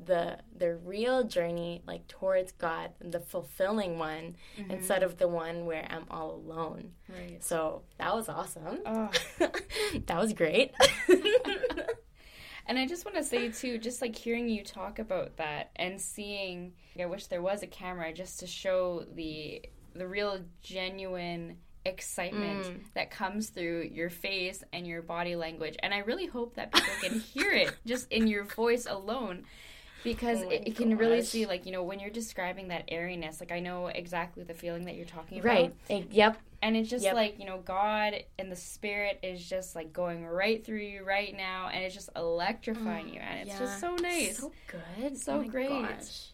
the 0.05 0.39
the 0.57 0.77
real 0.77 1.25
journey 1.25 1.83
like 1.87 2.07
towards 2.09 2.53
God, 2.53 2.91
the 3.01 3.21
fulfilling 3.21 3.99
one, 3.99 4.37
mm-hmm. 4.59 4.71
instead 4.71 5.03
of 5.03 5.19
the 5.19 5.29
one 5.29 5.67
where 5.67 5.87
I'm 5.89 6.05
all 6.11 6.35
alone. 6.35 6.93
Right. 7.09 7.43
So 7.43 7.83
that 7.99 8.15
was 8.15 8.29
awesome. 8.29 8.81
Oh. 8.87 9.11
that 10.07 10.19
was 10.19 10.33
great. 10.33 10.73
and 12.67 12.79
I 12.79 12.87
just 12.87 13.05
want 13.05 13.17
to 13.17 13.25
say 13.25 13.51
too, 13.51 13.79
just 13.79 14.01
like 14.01 14.17
hearing 14.17 14.49
you 14.49 14.65
talk 14.65 14.99
about 14.99 15.37
that 15.37 15.71
and 15.77 16.01
seeing, 16.01 16.73
I 16.99 17.07
wish 17.07 17.27
there 17.27 17.43
was 17.43 17.63
a 17.63 17.67
camera 17.67 18.13
just 18.13 18.41
to 18.41 18.47
show 18.47 19.05
the 19.15 19.63
the 19.95 20.07
real 20.07 20.39
genuine 20.63 21.57
excitement 21.85 22.67
mm. 22.67 22.81
that 22.95 23.11
comes 23.11 23.49
through 23.49 23.89
your 23.93 24.11
face 24.11 24.63
and 24.73 24.87
your 24.87 25.03
body 25.03 25.35
language. 25.35 25.77
And 25.83 25.95
I 25.95 25.99
really 25.99 26.27
hope 26.27 26.55
that 26.57 26.73
people 26.73 26.93
can 27.01 27.21
hear 27.21 27.53
it 27.53 27.75
just 27.87 28.11
in 28.13 28.27
your 28.27 28.45
voice 28.45 28.87
alone 28.87 29.45
because 30.05 30.43
oh 30.43 30.51
it, 30.51 30.63
it, 30.67 30.77
can 30.77 30.97
really 30.97 31.23
see 31.23 31.47
like 31.47 31.67
you 31.67 31.73
know 31.73 31.83
when 31.83 32.01
you're 32.01 32.11
describing 32.11 32.69
that 32.69 32.85
airiness 32.89 33.41
like 33.41 33.53
i 33.53 33.61
know 33.61 33.89
exactly 33.89 34.43
the 34.43 34.55
feeling 34.55 34.85
that 34.85 34.95
you're 34.95 35.07
talking 35.07 35.39
about. 35.39 35.73
Right. 35.89 36.07
Yep. 36.11 36.39
And 36.63 36.77
it's 36.77 36.91
just 36.91 37.05
yep. 37.05 37.15
like 37.15 37.39
you 37.39 37.47
know 37.47 37.59
god 37.65 38.15
and 38.39 38.51
the 38.51 38.57
spirit 38.57 39.19
is 39.23 39.47
just 39.47 39.75
like 39.75 39.93
going 39.93 40.27
right 40.27 40.65
through 40.65 40.81
you 40.81 41.05
right 41.05 41.35
now 41.37 41.69
and 41.73 41.83
it's 41.85 41.95
just 41.95 42.11
electrifying 42.17 43.07
mm, 43.07 43.15
you 43.15 43.21
and 43.21 43.41
it's 43.41 43.51
yeah. 43.51 43.59
just 43.59 43.81
so 43.81 43.95
nice. 43.97 44.39
So 44.39 44.53
good. 44.67 45.19
So 45.19 45.39
oh 45.39 45.43
great. 45.45 45.69
gosh. 45.69 46.33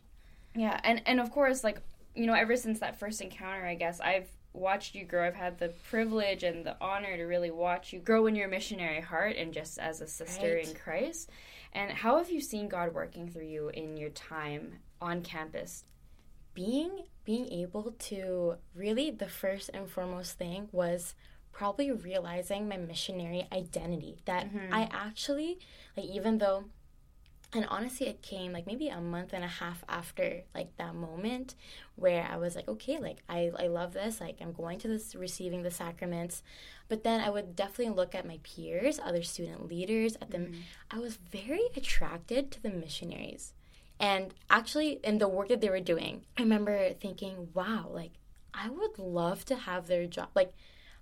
yeah 0.54 0.80
and 0.85 1.02
and 1.06 1.20
of 1.20 1.30
course 1.30 1.62
like 1.62 1.80
you 2.14 2.26
know 2.26 2.35
ever 2.35 2.56
since 2.56 2.80
that 2.80 2.99
first 2.99 3.20
encounter 3.20 3.64
i 3.66 3.75
guess 3.75 4.00
i've 4.00 4.28
watched 4.56 4.94
you 4.94 5.04
grow 5.04 5.26
i've 5.26 5.34
had 5.34 5.58
the 5.58 5.68
privilege 5.88 6.42
and 6.42 6.64
the 6.64 6.76
honor 6.80 7.16
to 7.16 7.25
really 7.25 7.50
watch 7.50 7.92
you 7.92 8.00
grow 8.00 8.26
in 8.26 8.34
your 8.34 8.48
missionary 8.48 9.00
heart 9.00 9.36
and 9.36 9.52
just 9.52 9.78
as 9.78 10.00
a 10.00 10.06
sister 10.06 10.54
right. 10.54 10.68
in 10.68 10.75
christ 10.75 11.30
and 11.76 11.92
how 11.92 12.16
have 12.16 12.30
you 12.30 12.40
seen 12.40 12.68
God 12.68 12.94
working 12.94 13.28
through 13.28 13.44
you 13.44 13.68
in 13.68 13.98
your 13.98 14.08
time 14.08 14.78
on 14.98 15.20
campus? 15.20 15.84
Being 16.54 17.04
being 17.25 17.52
able 17.52 17.94
to 17.98 18.54
really 18.75 19.10
the 19.10 19.28
first 19.28 19.68
and 19.75 19.86
foremost 19.86 20.38
thing 20.38 20.68
was 20.72 21.14
probably 21.52 21.92
realizing 21.92 22.66
my 22.66 22.78
missionary 22.78 23.46
identity 23.52 24.22
that 24.25 24.46
mm-hmm. 24.46 24.72
I 24.72 24.88
actually 24.90 25.58
like 25.98 26.06
even 26.06 26.38
though 26.38 26.64
and 27.53 27.67
honestly 27.69 28.07
it 28.09 28.23
came 28.23 28.53
like 28.53 28.67
maybe 28.67 28.88
a 28.88 29.00
month 29.00 29.33
and 29.33 29.45
a 29.45 29.49
half 29.49 29.85
after 29.88 30.43
like 30.55 30.76
that 30.76 30.95
moment 30.95 31.55
where 31.95 32.26
i 32.31 32.37
was 32.37 32.57
like 32.57 32.69
okay 32.69 32.99
like 32.99 33.19
i, 33.29 33.50
I 33.59 33.67
love 33.67 33.93
this 33.93 34.21
like 34.21 34.37
i'm 34.41 34.53
going 34.53 34.79
to 34.81 34.88
this 34.88 35.15
receiving 35.15 35.62
the 35.62 35.71
sacraments 35.71 36.43
but 36.88 37.05
then 37.05 37.21
i 37.21 37.31
would 37.31 37.57
definitely 37.57 37.95
look 37.95 38.15
at 38.15 38.26
my 38.26 38.38
peers 38.43 38.99
other 39.03 39.23
student 39.23 39.69
leaders 39.69 40.17
at 40.21 40.31
them 40.31 40.47
mm-hmm. 40.47 40.61
i 40.91 40.99
was 40.99 41.17
very 41.17 41.69
attracted 41.76 42.50
to 42.53 42.62
the 42.62 42.71
missionaries 42.71 43.53
and 43.99 44.35
actually 44.50 45.00
in 45.05 45.19
the 45.19 45.29
work 45.29 45.49
that 45.49 45.61
they 45.61 45.71
were 45.71 45.81
doing 45.81 46.23
i 46.37 46.43
remember 46.43 46.93
thinking 46.95 47.49
wow 47.55 47.88
like 47.91 48.12
i 48.53 48.69
would 48.69 48.99
love 48.99 49.45
to 49.45 49.55
have 49.55 49.87
their 49.87 50.07
job 50.07 50.29
like 50.35 50.53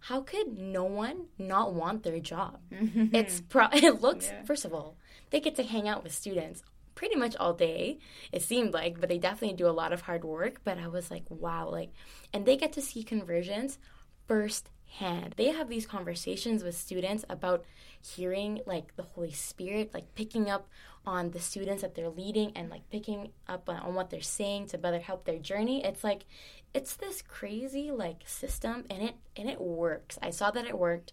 how 0.08 0.20
could 0.20 0.58
no 0.58 0.84
one 0.84 1.28
not 1.38 1.72
want 1.72 2.02
their 2.02 2.20
job? 2.20 2.58
it's 2.70 3.40
pro- 3.40 3.68
it 3.72 4.02
looks 4.02 4.26
yeah. 4.26 4.42
first 4.42 4.66
of 4.66 4.74
all, 4.74 4.96
they 5.34 5.40
get 5.40 5.56
to 5.56 5.64
hang 5.64 5.88
out 5.88 6.04
with 6.04 6.14
students 6.14 6.62
pretty 6.94 7.16
much 7.16 7.34
all 7.36 7.52
day 7.52 7.98
it 8.30 8.40
seemed 8.40 8.72
like 8.72 9.00
but 9.00 9.08
they 9.08 9.18
definitely 9.18 9.56
do 9.56 9.66
a 9.66 9.70
lot 9.80 9.92
of 9.92 10.02
hard 10.02 10.24
work 10.24 10.60
but 10.62 10.78
i 10.78 10.86
was 10.86 11.10
like 11.10 11.24
wow 11.28 11.68
like 11.68 11.90
and 12.32 12.46
they 12.46 12.56
get 12.56 12.72
to 12.72 12.80
see 12.80 13.02
conversions 13.02 13.78
firsthand. 14.26 15.34
They 15.36 15.50
have 15.50 15.68
these 15.68 15.86
conversations 15.86 16.62
with 16.62 16.76
students 16.76 17.24
about 17.28 17.64
hearing 18.00 18.60
like 18.66 18.96
the 18.96 19.02
holy 19.02 19.32
spirit 19.32 19.94
like 19.94 20.14
picking 20.14 20.50
up 20.50 20.68
on 21.06 21.30
the 21.30 21.40
students 21.40 21.82
that 21.82 21.94
they're 21.94 22.10
leading 22.10 22.52
and 22.54 22.70
like 22.70 22.88
picking 22.90 23.30
up 23.48 23.68
on, 23.68 23.76
on 23.76 23.94
what 23.94 24.10
they're 24.10 24.20
saying 24.20 24.68
to 24.68 24.78
better 24.78 24.98
help 24.98 25.24
their 25.24 25.38
journey. 25.38 25.84
It's 25.84 26.04
like 26.04 26.24
it's 26.72 26.96
this 26.96 27.22
crazy 27.22 27.90
like 27.90 28.22
system 28.26 28.84
and 28.90 29.02
it 29.02 29.14
and 29.36 29.48
it 29.48 29.60
works. 29.60 30.18
I 30.22 30.30
saw 30.30 30.50
that 30.52 30.66
it 30.66 30.78
worked. 30.78 31.12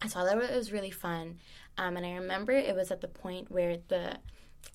I 0.00 0.08
saw 0.08 0.24
that 0.24 0.36
it 0.36 0.56
was 0.56 0.72
really 0.72 0.90
fun 0.90 1.38
um, 1.78 1.96
and 1.96 2.06
i 2.06 2.12
remember 2.12 2.52
it 2.52 2.74
was 2.74 2.90
at 2.90 3.00
the 3.00 3.08
point 3.08 3.50
where 3.50 3.78
the 3.88 4.18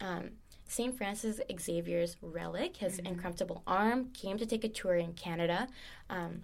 um, 0.02 0.32
St. 0.70 0.98
Francis 0.98 1.40
Xavier's 1.60 2.18
relic, 2.22 2.78
his 2.78 2.98
mm-hmm. 2.98 3.08
incorruptible 3.08 3.64
arm, 3.66 4.10
came 4.14 4.38
to 4.38 4.46
take 4.46 4.64
a 4.64 4.70
tour 4.70 4.96
in 4.96 5.14
Canada. 5.14 5.68
Um, 6.10 6.44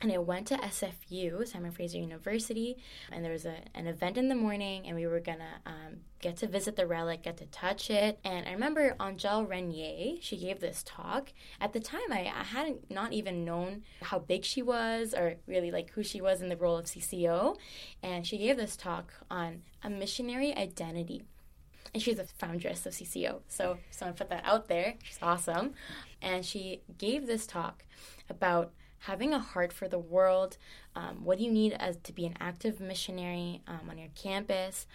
and 0.00 0.10
I 0.10 0.18
went 0.18 0.46
to 0.48 0.56
SFU, 0.56 1.46
Simon 1.46 1.72
Fraser 1.72 1.98
University, 1.98 2.78
and 3.12 3.24
there 3.24 3.32
was 3.32 3.44
a, 3.44 3.56
an 3.74 3.86
event 3.86 4.16
in 4.16 4.28
the 4.28 4.34
morning, 4.34 4.86
and 4.86 4.96
we 4.96 5.06
were 5.06 5.20
gonna 5.20 5.60
um, 5.66 5.98
get 6.20 6.38
to 6.38 6.46
visit 6.46 6.76
the 6.76 6.86
relic, 6.86 7.22
get 7.22 7.36
to 7.38 7.46
touch 7.46 7.90
it. 7.90 8.18
And 8.24 8.48
I 8.48 8.52
remember 8.52 8.94
Angèle 8.98 9.46
Regnier, 9.46 10.16
she 10.20 10.38
gave 10.38 10.60
this 10.60 10.82
talk. 10.86 11.32
At 11.60 11.72
the 11.74 11.80
time, 11.80 12.10
I, 12.10 12.32
I 12.34 12.44
hadn't 12.44 12.90
not 12.90 13.12
even 13.12 13.44
known 13.44 13.82
how 14.02 14.18
big 14.18 14.44
she 14.44 14.62
was 14.62 15.12
or 15.12 15.34
really 15.46 15.70
like 15.70 15.90
who 15.90 16.02
she 16.02 16.20
was 16.20 16.40
in 16.40 16.48
the 16.48 16.56
role 16.56 16.78
of 16.78 16.86
CCO. 16.86 17.56
And 18.02 18.26
she 18.26 18.38
gave 18.38 18.56
this 18.56 18.76
talk 18.76 19.12
on 19.30 19.62
a 19.82 19.90
missionary 19.90 20.56
identity 20.56 21.22
and 21.92 22.02
she's 22.02 22.18
a 22.18 22.24
foundress 22.24 22.86
of 22.86 22.92
CCO. 22.92 23.40
So, 23.48 23.78
someone 23.90 24.14
put 24.14 24.30
that 24.30 24.44
out 24.44 24.68
there. 24.68 24.94
She's 25.02 25.18
awesome, 25.20 25.74
and 26.22 26.44
she 26.44 26.82
gave 26.98 27.26
this 27.26 27.46
talk 27.46 27.84
about 28.28 28.72
having 29.00 29.32
a 29.32 29.38
heart 29.38 29.72
for 29.72 29.88
the 29.88 29.98
world. 29.98 30.56
Um, 30.94 31.24
what 31.24 31.38
do 31.38 31.44
you 31.44 31.50
need 31.50 31.72
as 31.74 31.96
to 32.04 32.12
be 32.12 32.26
an 32.26 32.36
active 32.40 32.80
missionary 32.80 33.62
um, 33.66 33.88
on 33.90 33.98
your 33.98 34.10
campus? 34.14 34.86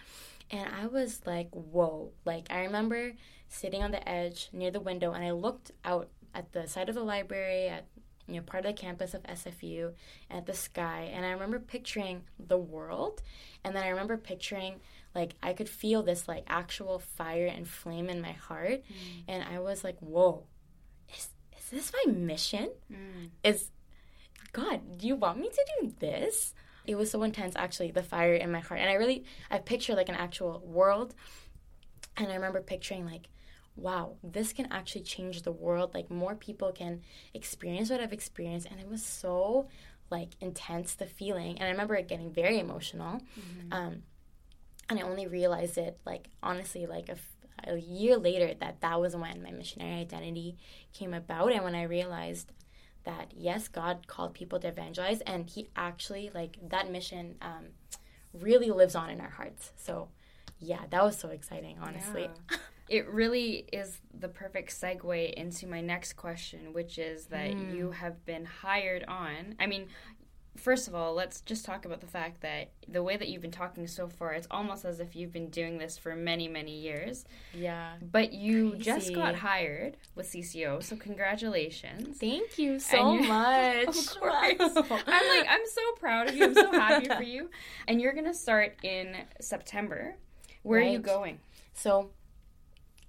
And 0.50 0.68
I 0.72 0.86
was 0.86 1.20
like, 1.26 1.48
whoa! 1.50 2.12
Like 2.24 2.46
I 2.50 2.64
remember 2.64 3.12
sitting 3.48 3.82
on 3.82 3.90
the 3.90 4.08
edge 4.08 4.48
near 4.52 4.70
the 4.70 4.80
window, 4.80 5.12
and 5.12 5.24
I 5.24 5.32
looked 5.32 5.72
out 5.84 6.08
at 6.34 6.52
the 6.52 6.66
side 6.68 6.88
of 6.88 6.94
the 6.94 7.02
library 7.02 7.68
at 7.68 7.86
you 8.28 8.34
know 8.34 8.42
part 8.42 8.64
of 8.64 8.74
the 8.74 8.80
campus 8.80 9.14
of 9.14 9.22
SFU 9.24 9.92
at 10.30 10.46
the 10.46 10.54
sky, 10.54 11.10
and 11.12 11.26
I 11.26 11.30
remember 11.30 11.58
picturing 11.58 12.22
the 12.38 12.58
world, 12.58 13.22
and 13.64 13.74
then 13.74 13.82
I 13.82 13.88
remember 13.88 14.16
picturing 14.16 14.76
like 15.16 15.34
I 15.42 15.52
could 15.52 15.68
feel 15.68 16.02
this 16.02 16.28
like 16.28 16.44
actual 16.46 17.00
fire 17.00 17.46
and 17.46 17.66
flame 17.66 18.08
in 18.08 18.20
my 18.20 18.32
heart, 18.32 18.82
mm. 18.84 19.24
and 19.26 19.42
I 19.42 19.58
was 19.58 19.82
like, 19.82 19.98
whoa! 19.98 20.44
Is, 21.12 21.30
is 21.58 21.70
this 21.70 21.92
my 21.92 22.12
mission? 22.12 22.70
Mm. 22.92 23.30
Is 23.42 23.70
God, 24.56 24.96
do 24.96 25.06
you 25.06 25.16
want 25.16 25.38
me 25.38 25.50
to 25.50 25.64
do 25.80 25.92
this? 25.98 26.54
It 26.86 26.94
was 26.94 27.10
so 27.10 27.22
intense, 27.22 27.54
actually, 27.56 27.90
the 27.90 28.02
fire 28.02 28.32
in 28.32 28.50
my 28.50 28.60
heart. 28.60 28.80
And 28.80 28.88
I 28.88 28.94
really, 28.94 29.24
I 29.50 29.58
pictured 29.58 29.96
like 29.96 30.08
an 30.08 30.14
actual 30.14 30.62
world. 30.64 31.14
And 32.16 32.28
I 32.28 32.34
remember 32.36 32.62
picturing 32.62 33.04
like, 33.04 33.28
wow, 33.76 34.16
this 34.24 34.54
can 34.54 34.72
actually 34.72 35.02
change 35.02 35.42
the 35.42 35.52
world. 35.52 35.92
Like 35.92 36.10
more 36.10 36.34
people 36.34 36.72
can 36.72 37.02
experience 37.34 37.90
what 37.90 38.00
I've 38.00 38.14
experienced. 38.14 38.68
And 38.70 38.80
it 38.80 38.88
was 38.88 39.04
so 39.04 39.68
like 40.10 40.30
intense, 40.40 40.94
the 40.94 41.04
feeling. 41.04 41.58
And 41.58 41.64
I 41.64 41.70
remember 41.70 41.94
it 41.94 42.08
getting 42.08 42.32
very 42.32 42.58
emotional. 42.58 43.20
Mm-hmm. 43.38 43.72
Um, 43.72 44.02
and 44.88 44.98
I 44.98 45.02
only 45.02 45.26
realized 45.26 45.76
it 45.76 45.98
like 46.06 46.28
honestly 46.42 46.86
like 46.86 47.10
a, 47.10 47.16
a 47.70 47.76
year 47.76 48.16
later 48.16 48.54
that 48.60 48.80
that 48.80 49.00
was 49.02 49.14
when 49.14 49.42
my 49.42 49.50
missionary 49.50 50.00
identity 50.00 50.56
came 50.94 51.12
about 51.12 51.52
and 51.52 51.62
when 51.62 51.74
I 51.74 51.82
realized 51.82 52.52
that 53.06 53.32
yes, 53.34 53.66
God 53.68 54.06
called 54.06 54.34
people 54.34 54.60
to 54.60 54.68
evangelize, 54.68 55.22
and 55.22 55.48
He 55.48 55.68
actually 55.74 56.30
like 56.34 56.58
that 56.68 56.90
mission 56.92 57.36
um, 57.40 57.68
really 58.34 58.70
lives 58.70 58.94
on 58.94 59.08
in 59.10 59.20
our 59.20 59.30
hearts. 59.30 59.72
So 59.76 60.08
yeah, 60.58 60.82
that 60.90 61.02
was 61.02 61.16
so 61.18 61.28
exciting, 61.30 61.78
honestly. 61.80 62.28
Yeah. 62.50 62.56
It 62.88 63.08
really 63.08 63.66
is 63.72 64.00
the 64.16 64.28
perfect 64.28 64.70
segue 64.70 65.32
into 65.34 65.66
my 65.66 65.80
next 65.80 66.12
question, 66.12 66.72
which 66.72 66.98
is 66.98 67.26
that 67.26 67.50
Mm. 67.50 67.74
you 67.74 67.90
have 67.90 68.24
been 68.24 68.44
hired 68.44 69.02
on. 69.08 69.56
I 69.58 69.66
mean, 69.66 69.88
first 70.56 70.88
of 70.88 70.94
all, 70.94 71.14
let's 71.14 71.40
just 71.42 71.64
talk 71.64 71.84
about 71.84 72.00
the 72.00 72.06
fact 72.06 72.40
that 72.40 72.70
the 72.88 73.02
way 73.02 73.16
that 73.16 73.28
you've 73.28 73.42
been 73.42 73.50
talking 73.50 73.86
so 73.86 74.08
far, 74.08 74.32
it's 74.32 74.46
almost 74.50 74.84
as 74.84 75.00
if 75.00 75.14
you've 75.16 75.32
been 75.32 75.50
doing 75.50 75.78
this 75.78 75.96
for 75.98 76.14
many, 76.14 76.48
many 76.48 76.78
years. 76.78 77.24
Yeah. 77.54 77.94
But 78.00 78.32
you 78.32 78.76
just 78.76 79.14
got 79.14 79.34
hired 79.34 79.96
with 80.14 80.26
CCO, 80.30 80.82
so 80.82 80.96
congratulations. 80.96 82.18
Thank 82.18 82.58
you 82.58 82.78
so 82.78 83.14
you- 83.14 83.22
much. 83.28 83.88
Of 83.88 84.20
course. 84.20 84.58
Wow. 84.58 85.00
I'm 85.06 85.38
like, 85.38 85.46
I'm 85.48 85.66
so 85.66 85.82
proud 85.98 86.28
of 86.28 86.36
you. 86.36 86.44
I'm 86.44 86.54
so 86.54 86.72
happy 86.72 87.08
for 87.08 87.22
you. 87.22 87.50
And 87.88 88.00
you're 88.00 88.12
going 88.12 88.24
to 88.26 88.34
start 88.34 88.76
in 88.82 89.16
September. 89.40 90.16
Where 90.62 90.80
are 90.80 90.82
you 90.82 90.98
going? 90.98 91.38
So, 91.72 92.10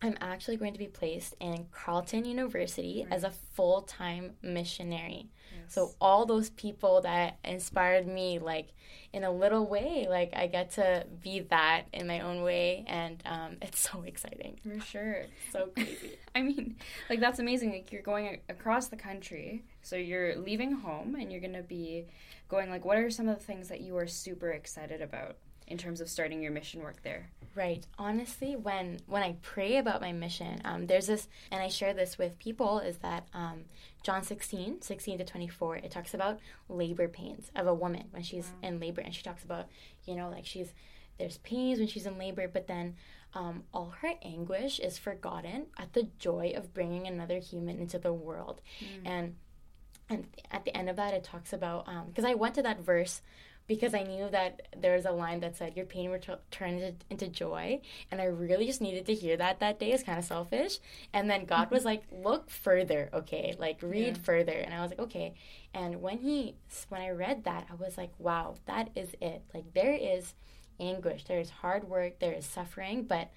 I'm 0.01 0.15
actually 0.21 0.57
going 0.57 0.73
to 0.73 0.79
be 0.79 0.87
placed 0.87 1.33
in 1.39 1.65
Carleton 1.71 2.25
University 2.25 3.07
as 3.09 3.23
a 3.23 3.31
full 3.31 3.81
time 3.81 4.33
missionary. 4.43 5.29
So, 5.67 5.93
all 5.99 6.25
those 6.25 6.49
people 6.51 7.01
that 7.01 7.37
inspired 7.43 8.07
me, 8.07 8.39
like 8.39 8.69
in 9.13 9.23
a 9.23 9.31
little 9.31 9.65
way, 9.65 10.07
like 10.09 10.33
I 10.35 10.47
get 10.47 10.71
to 10.71 11.05
be 11.21 11.39
that 11.49 11.83
in 11.93 12.07
my 12.07 12.21
own 12.21 12.43
way. 12.43 12.85
And 12.87 13.21
um, 13.25 13.57
it's 13.61 13.79
so 13.79 14.03
exciting. 14.03 14.59
For 14.63 14.79
sure. 14.79 15.25
So 15.51 15.67
crazy. 15.67 16.17
I 16.35 16.41
mean, 16.41 16.75
like 17.09 17.19
that's 17.19 17.39
amazing. 17.39 17.71
Like 17.71 17.91
you're 17.91 18.01
going 18.01 18.39
across 18.49 18.87
the 18.87 18.97
country, 18.97 19.63
so 19.81 19.95
you're 19.95 20.35
leaving 20.35 20.71
home 20.73 21.15
and 21.15 21.31
you're 21.31 21.41
gonna 21.41 21.63
be 21.63 22.05
going. 22.49 22.69
Like, 22.69 22.85
what 22.85 22.97
are 22.97 23.09
some 23.09 23.27
of 23.27 23.39
the 23.39 23.43
things 23.43 23.69
that 23.69 23.81
you 23.81 23.95
are 23.97 24.07
super 24.07 24.51
excited 24.51 25.01
about 25.01 25.37
in 25.67 25.77
terms 25.77 26.01
of 26.01 26.09
starting 26.09 26.41
your 26.41 26.51
mission 26.51 26.81
work 26.81 27.03
there? 27.03 27.29
Right. 27.55 27.85
Honestly, 27.97 28.55
when 28.55 28.99
when 29.07 29.23
I 29.23 29.35
pray 29.41 29.77
about 29.77 30.01
my 30.01 30.11
mission, 30.11 30.61
um, 30.63 30.87
there's 30.87 31.07
this, 31.07 31.27
and 31.51 31.61
I 31.61 31.67
share 31.67 31.93
this 31.93 32.17
with 32.17 32.39
people, 32.39 32.79
is 32.79 32.97
that 32.97 33.27
um, 33.33 33.65
John 34.03 34.23
16, 34.23 34.81
16 34.81 35.17
to 35.17 35.25
24, 35.25 35.77
it 35.77 35.91
talks 35.91 36.13
about 36.13 36.39
labor 36.69 37.07
pains 37.07 37.51
of 37.55 37.67
a 37.67 37.73
woman 37.73 38.05
when 38.11 38.23
she's 38.23 38.51
in 38.61 38.79
labor. 38.79 39.01
And 39.01 39.13
she 39.13 39.23
talks 39.23 39.43
about, 39.43 39.67
you 40.05 40.15
know, 40.15 40.29
like 40.29 40.45
she's, 40.45 40.73
there's 41.17 41.39
pains 41.39 41.79
when 41.79 41.87
she's 41.87 42.05
in 42.05 42.17
labor, 42.17 42.47
but 42.47 42.67
then 42.67 42.95
um, 43.33 43.63
all 43.73 43.93
her 44.01 44.13
anguish 44.21 44.79
is 44.79 44.97
forgotten 44.97 45.65
at 45.77 45.93
the 45.93 46.07
joy 46.19 46.53
of 46.55 46.73
bringing 46.73 47.07
another 47.07 47.39
human 47.39 47.79
into 47.79 47.99
the 47.99 48.13
world. 48.13 48.61
And 49.03 49.35
and 50.09 50.27
at 50.51 50.63
the 50.63 50.75
end 50.75 50.89
of 50.89 50.95
that, 50.95 51.13
it 51.13 51.23
talks 51.23 51.51
about, 51.51 51.85
because 52.07 52.23
I 52.23 52.33
went 52.33 52.55
to 52.55 52.61
that 52.61 52.79
verse 52.79 53.21
because 53.67 53.93
I 53.93 54.03
knew 54.03 54.29
that 54.29 54.67
there 54.77 54.95
was 54.95 55.05
a 55.05 55.11
line 55.11 55.41
that 55.41 55.57
said, 55.57 55.75
Your 55.75 55.85
pain 55.85 56.17
turn 56.51 56.95
into, 57.09 57.27
joy. 57.27 57.81
And 58.09 58.21
I 58.21 58.25
really 58.25 58.65
just 58.65 58.81
needed 58.81 59.05
to 59.07 59.13
hear 59.13 59.35
that 59.37 59.59
that 59.59 59.79
day. 59.79 59.91
It's 59.91 60.03
kind 60.03 60.17
of 60.17 60.25
selfish. 60.25 60.79
And 61.13 61.29
then 61.29 61.45
God 61.45 61.69
was 61.69 61.83
like, 61.91 62.03
Look 62.11 62.49
further, 62.49 63.09
okay? 63.13 63.55
Like, 63.59 63.79
read 63.81 64.17
Yeah. 64.17 64.23
further. 64.23 64.53
And 64.53 64.73
I 64.73 64.81
was 64.81 64.91
like, 64.91 64.99
Okay. 64.99 65.33
And 65.73 66.01
when 66.01 66.19
he, 66.19 66.55
when 66.89 67.01
I 67.01 67.09
read 67.09 67.43
that, 67.43 67.67
I 67.69 67.75
was 67.75 67.97
like, 67.97 68.11
Wow, 68.17 68.55
that 68.65 68.89
is 68.95 69.09
it. 69.21 69.43
Like, 69.53 69.73
there 69.73 69.93
is 69.93 70.33
anguish, 70.79 71.25
there 71.25 71.39
is 71.39 71.49
hard 71.49 71.89
work, 71.89 72.19
there 72.19 72.33
is 72.33 72.45
suffering, 72.45 73.03
but 73.03 73.31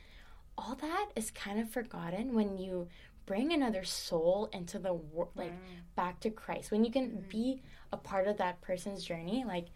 all 0.57 0.75
that 0.77 1.09
is 1.17 1.31
kind 1.31 1.59
of 1.59 1.71
forgotten 1.71 2.35
when 2.35 2.59
you 2.59 2.89
bring 3.27 3.53
another 3.53 3.85
soul 3.85 4.49
into 4.53 4.79
the 4.79 4.93
world, 4.93 5.31
like 5.37 5.53
mm. 5.53 5.95
back 5.95 6.21
to 6.21 6.31
Christ. 6.31 6.71
When 6.71 6.85
you 6.85 6.91
can 6.91 7.11
mm-hmm. 7.11 7.29
be 7.29 7.63
a 7.93 7.97
part 7.97 8.27
of 8.27 8.37
that 8.39 8.61
person's 8.61 9.05
journey, 9.05 9.45
like 9.47 9.69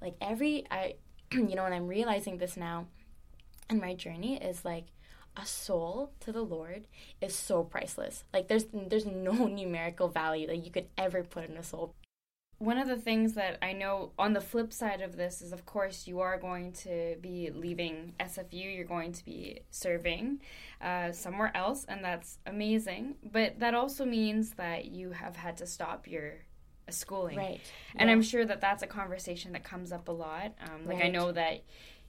like 0.00 0.16
every 0.20 0.66
I 0.70 0.94
you 1.32 1.54
know, 1.54 1.64
and 1.64 1.74
I'm 1.74 1.86
realizing 1.86 2.38
this 2.38 2.56
now 2.56 2.86
and 3.70 3.80
my 3.80 3.94
journey 3.94 4.36
is 4.36 4.64
like 4.64 4.86
a 5.36 5.46
soul 5.46 6.12
to 6.20 6.32
the 6.32 6.42
Lord 6.42 6.86
is 7.20 7.34
so 7.34 7.62
priceless. 7.62 8.24
Like 8.34 8.48
there's 8.48 8.66
there's 8.72 9.06
no 9.06 9.32
numerical 9.46 10.08
value 10.08 10.46
that 10.48 10.64
you 10.64 10.70
could 10.70 10.88
ever 10.98 11.22
put 11.22 11.48
in 11.48 11.56
a 11.56 11.62
soul. 11.62 11.94
One 12.58 12.76
of 12.76 12.88
the 12.88 12.96
things 12.96 13.34
that 13.34 13.56
I 13.62 13.72
know 13.72 14.12
on 14.18 14.34
the 14.34 14.40
flip 14.42 14.70
side 14.70 15.00
of 15.00 15.16
this 15.16 15.40
is, 15.40 15.50
of 15.54 15.64
course, 15.64 16.06
you 16.06 16.20
are 16.20 16.36
going 16.36 16.72
to 16.84 17.16
be 17.18 17.50
leaving 17.54 18.12
SFU. 18.20 18.76
You're 18.76 18.84
going 18.84 19.12
to 19.12 19.24
be 19.24 19.60
serving 19.70 20.42
uh, 20.82 21.12
somewhere 21.12 21.56
else, 21.56 21.86
and 21.88 22.04
that's 22.04 22.38
amazing. 22.44 23.14
But 23.32 23.60
that 23.60 23.72
also 23.72 24.04
means 24.04 24.50
that 24.56 24.84
you 24.84 25.12
have 25.12 25.36
had 25.36 25.56
to 25.58 25.66
stop 25.66 26.06
your 26.06 26.34
schooling. 26.92 27.36
Right. 27.36 27.60
And 27.96 28.08
Yeah. 28.08 28.12
I'm 28.12 28.22
sure 28.22 28.44
that 28.44 28.60
that's 28.60 28.82
a 28.82 28.86
conversation 28.86 29.52
that 29.52 29.64
comes 29.64 29.92
up 29.92 30.08
a 30.08 30.12
lot. 30.12 30.52
Um, 30.68 30.86
like 30.86 31.02
I 31.04 31.08
know 31.08 31.32
that, 31.32 31.62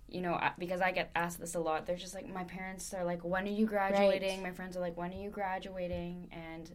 you 0.07 0.21
know, 0.21 0.39
because 0.57 0.81
I 0.81 0.91
get 0.91 1.11
asked 1.15 1.39
this 1.39 1.55
a 1.55 1.59
lot. 1.59 1.85
They're 1.85 1.95
just 1.95 2.13
like, 2.13 2.27
my 2.27 2.43
parents 2.43 2.93
are 2.93 3.03
like, 3.03 3.23
when 3.23 3.45
are 3.45 3.51
you 3.51 3.65
graduating? 3.65 4.41
My 4.43 4.51
friends 4.51 4.75
are 4.75 4.81
like, 4.81 4.97
when 4.97 5.11
are 5.13 5.21
you 5.21 5.29
graduating? 5.29 6.29
And 6.31 6.69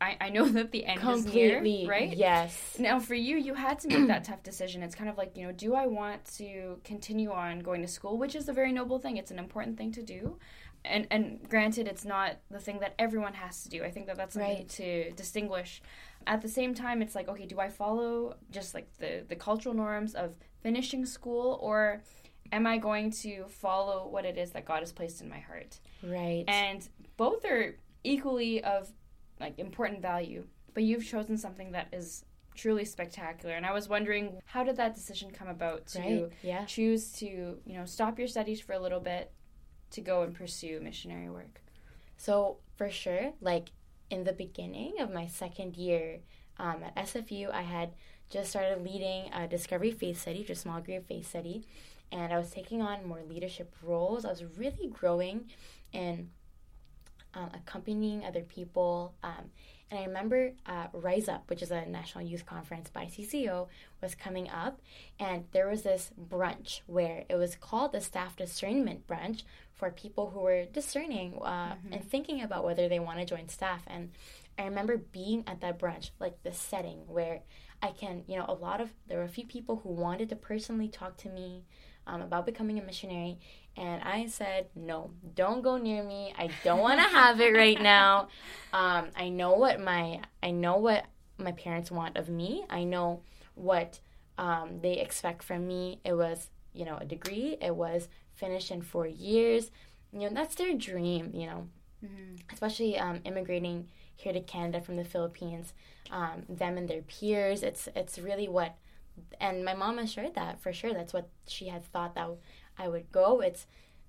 I, 0.00 0.16
I 0.20 0.28
know 0.28 0.44
that 0.50 0.72
the 0.72 0.84
end 0.84 1.00
completely 1.00 1.82
is 1.82 1.82
near, 1.82 1.90
right? 1.90 2.14
Yes. 2.14 2.76
Now, 2.78 2.98
for 3.00 3.14
you, 3.14 3.36
you 3.36 3.54
had 3.54 3.78
to 3.80 3.88
make 3.88 4.08
that 4.08 4.24
tough 4.24 4.42
decision. 4.42 4.82
It's 4.82 4.94
kind 4.94 5.08
of 5.08 5.16
like, 5.16 5.36
you 5.36 5.46
know, 5.46 5.52
do 5.52 5.74
I 5.74 5.86
want 5.86 6.24
to 6.36 6.78
continue 6.84 7.30
on 7.32 7.60
going 7.60 7.82
to 7.82 7.88
school, 7.88 8.18
which 8.18 8.34
is 8.34 8.48
a 8.48 8.52
very 8.52 8.72
noble 8.72 8.98
thing. 8.98 9.16
It's 9.16 9.30
an 9.30 9.38
important 9.38 9.78
thing 9.78 9.92
to 9.92 10.02
do. 10.02 10.38
And, 10.88 11.06
and 11.10 11.48
granted, 11.48 11.86
it's 11.88 12.04
not 12.04 12.36
the 12.50 12.58
thing 12.60 12.78
that 12.80 12.94
everyone 12.98 13.34
has 13.34 13.62
to 13.64 13.68
do. 13.68 13.82
I 13.84 13.90
think 13.90 14.06
that 14.06 14.16
that's 14.16 14.34
something 14.34 14.58
Right. 14.58 14.68
to 14.70 15.10
distinguish. 15.12 15.82
At 16.26 16.42
the 16.42 16.48
same 16.48 16.74
time, 16.74 17.02
it's 17.02 17.14
like, 17.14 17.28
okay, 17.28 17.46
do 17.46 17.60
I 17.60 17.68
follow 17.68 18.36
just 18.50 18.74
like 18.74 18.88
the, 18.98 19.24
the 19.28 19.36
cultural 19.36 19.74
norms 19.74 20.14
of 20.14 20.34
finishing 20.62 21.06
school, 21.06 21.58
or 21.62 22.02
am 22.52 22.66
I 22.66 22.78
going 22.78 23.10
to 23.10 23.44
follow 23.48 24.08
what 24.08 24.24
it 24.24 24.36
is 24.38 24.50
that 24.52 24.64
God 24.64 24.80
has 24.80 24.92
placed 24.92 25.20
in 25.20 25.28
my 25.28 25.38
heart? 25.40 25.78
Right. 26.02 26.44
and 26.48 26.88
both 27.16 27.44
are 27.44 27.76
equally 28.04 28.62
of 28.62 28.88
like 29.40 29.58
important 29.58 30.00
value 30.00 30.44
but 30.74 30.82
you've 30.84 31.04
chosen 31.04 31.36
something 31.36 31.72
that 31.72 31.88
is 31.92 32.24
truly 32.54 32.84
spectacular 32.84 33.54
and 33.54 33.66
i 33.66 33.72
was 33.72 33.88
wondering 33.88 34.38
how 34.44 34.62
did 34.62 34.76
that 34.76 34.94
decision 34.94 35.30
come 35.30 35.48
about 35.48 35.86
to 35.86 35.98
right. 35.98 36.28
Yeah. 36.42 36.64
choose 36.66 37.10
to 37.14 37.26
you 37.26 37.74
know 37.78 37.84
stop 37.84 38.18
your 38.18 38.28
studies 38.28 38.60
for 38.60 38.74
a 38.74 38.78
little 38.78 39.00
bit 39.00 39.32
to 39.96 40.00
go 40.00 40.22
and 40.22 40.34
pursue 40.34 40.78
missionary 40.80 41.28
work 41.28 41.60
So 42.16 42.58
for 42.76 42.90
sure, 42.90 43.32
like 43.40 43.70
in 44.10 44.24
the 44.24 44.32
beginning 44.32 45.00
of 45.00 45.10
my 45.12 45.26
second 45.26 45.76
year 45.76 46.20
um, 46.58 46.82
at 46.84 46.94
SFU, 46.96 47.50
I 47.50 47.62
had 47.62 47.90
just 48.30 48.50
started 48.50 48.82
leading 48.84 49.32
a 49.32 49.48
Discovery 49.48 49.90
Faith 49.90 50.20
Study, 50.20 50.44
just 50.44 50.62
small 50.62 50.80
group 50.80 51.08
faith 51.08 51.28
study, 51.28 51.66
and 52.12 52.32
I 52.32 52.38
was 52.38 52.50
taking 52.50 52.82
on 52.82 53.06
more 53.06 53.22
leadership 53.28 53.74
roles. 53.82 54.24
I 54.24 54.30
was 54.30 54.44
really 54.56 54.88
growing 54.88 55.50
in 55.92 56.30
um, 57.34 57.50
accompanying 57.54 58.24
other 58.24 58.42
people. 58.42 59.14
Um, 59.22 59.50
and 59.90 60.00
I 60.00 60.04
remember 60.04 60.52
uh, 60.66 60.86
Rise 60.92 61.28
Up, 61.28 61.48
which 61.48 61.62
is 61.62 61.70
a 61.70 61.86
national 61.86 62.24
youth 62.24 62.44
conference 62.44 62.90
by 62.90 63.04
CCO, 63.04 63.68
was 64.02 64.14
coming 64.14 64.50
up, 64.50 64.80
and 65.20 65.44
there 65.52 65.68
was 65.68 65.82
this 65.82 66.10
brunch 66.28 66.80
where 66.86 67.24
it 67.28 67.36
was 67.36 67.54
called 67.54 67.92
the 67.92 68.00
Staff 68.00 68.36
Discernment 68.36 69.06
Brunch 69.06 69.44
for 69.74 69.90
people 69.90 70.30
who 70.30 70.40
were 70.40 70.64
discerning 70.64 71.38
uh, 71.40 71.76
and 71.92 72.02
thinking 72.02 72.42
about 72.42 72.64
whether 72.64 72.88
they 72.88 72.98
want 72.98 73.20
to 73.20 73.24
join 73.24 73.48
staff. 73.48 73.82
And 73.86 74.10
I 74.58 74.64
remember 74.64 74.96
being 74.96 75.44
at 75.46 75.60
that 75.60 75.78
brunch, 75.78 76.10
like 76.18 76.42
the 76.42 76.52
setting 76.52 77.06
where 77.06 77.42
I 77.82 77.90
can, 77.90 78.24
you 78.26 78.36
know, 78.36 78.46
a 78.48 78.54
lot 78.54 78.80
of 78.80 78.90
there 79.06 79.18
were 79.18 79.24
a 79.24 79.28
few 79.28 79.46
people 79.46 79.80
who 79.84 79.90
wanted 79.90 80.30
to 80.30 80.36
personally 80.36 80.88
talk 80.88 81.16
to 81.18 81.28
me 81.28 81.64
um, 82.06 82.22
about 82.22 82.46
becoming 82.46 82.78
a 82.78 82.82
missionary, 82.82 83.38
and 83.76 84.02
I 84.02 84.26
said, 84.26 84.68
no, 84.74 85.10
don't 85.34 85.62
go 85.62 85.76
near 85.76 86.02
me. 86.02 86.32
I 86.38 86.48
don't 86.64 86.80
want 86.80 86.98
to 87.00 87.06
have 87.06 87.40
it 87.40 87.54
right 87.54 87.80
now. 87.80 88.28
Um, 88.72 89.06
I 89.16 89.30
know 89.30 89.54
what 89.54 89.80
my 89.80 90.20
I 90.42 90.50
know 90.50 90.76
what 90.76 91.06
my 91.38 91.52
parents 91.52 91.90
want 91.90 92.18
of 92.18 92.28
me. 92.28 92.64
I 92.68 92.84
know 92.84 93.22
what 93.54 94.00
um, 94.36 94.80
they 94.82 94.98
expect 94.98 95.42
from 95.42 95.66
me. 95.66 96.00
It 96.04 96.12
was, 96.12 96.50
you 96.74 96.84
know, 96.84 96.98
a 97.00 97.06
degree. 97.06 97.56
It 97.62 97.74
was 97.74 98.08
finished 98.34 98.70
in 98.70 98.82
four 98.82 99.06
years. 99.06 99.70
You 100.12 100.28
know, 100.28 100.34
that's 100.34 100.56
their 100.56 100.74
dream. 100.74 101.30
You 101.32 101.46
know, 101.46 101.68
especially 102.52 102.98
um, 102.98 103.20
immigrating 103.24 103.88
here 104.14 104.34
to 104.34 104.40
Canada 104.40 104.82
from 104.82 104.96
the 104.96 105.04
Philippines. 105.04 105.72
Um, 106.10 106.42
them 106.48 106.76
and 106.76 106.88
their 106.88 107.02
peers. 107.02 107.62
It's 107.62 107.88
it's 107.96 108.18
really 108.18 108.48
what, 108.48 108.76
and 109.40 109.64
my 109.64 109.74
mom 109.74 109.98
assured 109.98 110.34
that 110.34 110.60
for 110.60 110.72
sure. 110.72 110.92
That's 110.92 111.14
what 111.14 111.28
she 111.46 111.68
had 111.68 111.84
thought 111.84 112.14
that 112.14 112.28
I 112.78 112.88
would 112.88 113.10
go. 113.12 113.40
It's 113.40 113.66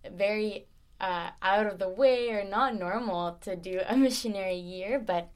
very 0.10 0.68
uh, 1.00 1.30
out 1.42 1.68
of 1.68 1.80
the 1.80 1.90
way 1.90 2.30
or 2.30 2.44
not 2.44 2.76
normal 2.76 3.38
to 3.42 3.56
do 3.56 3.82
a 3.88 3.96
missionary 3.98 4.56
year, 4.58 5.00
but 5.00 5.30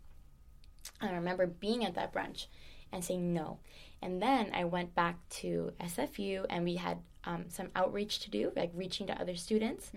I 0.99 1.11
remember 1.11 1.47
being 1.47 1.85
at 1.85 1.95
that 1.95 2.13
brunch 2.13 2.47
and 2.91 3.03
saying 3.03 3.33
no. 3.33 3.59
And 4.01 4.21
then 4.21 4.51
I 4.53 4.65
went 4.65 4.95
back 4.95 5.17
to 5.41 5.73
SFU 5.79 6.45
and 6.49 6.63
we 6.63 6.75
had 6.75 6.99
um, 7.23 7.45
some 7.49 7.69
outreach 7.75 8.19
to 8.21 8.31
do, 8.31 8.51
like 8.55 8.71
reaching 8.73 9.05
to 9.07 9.21
other 9.21 9.35
students. 9.35 9.91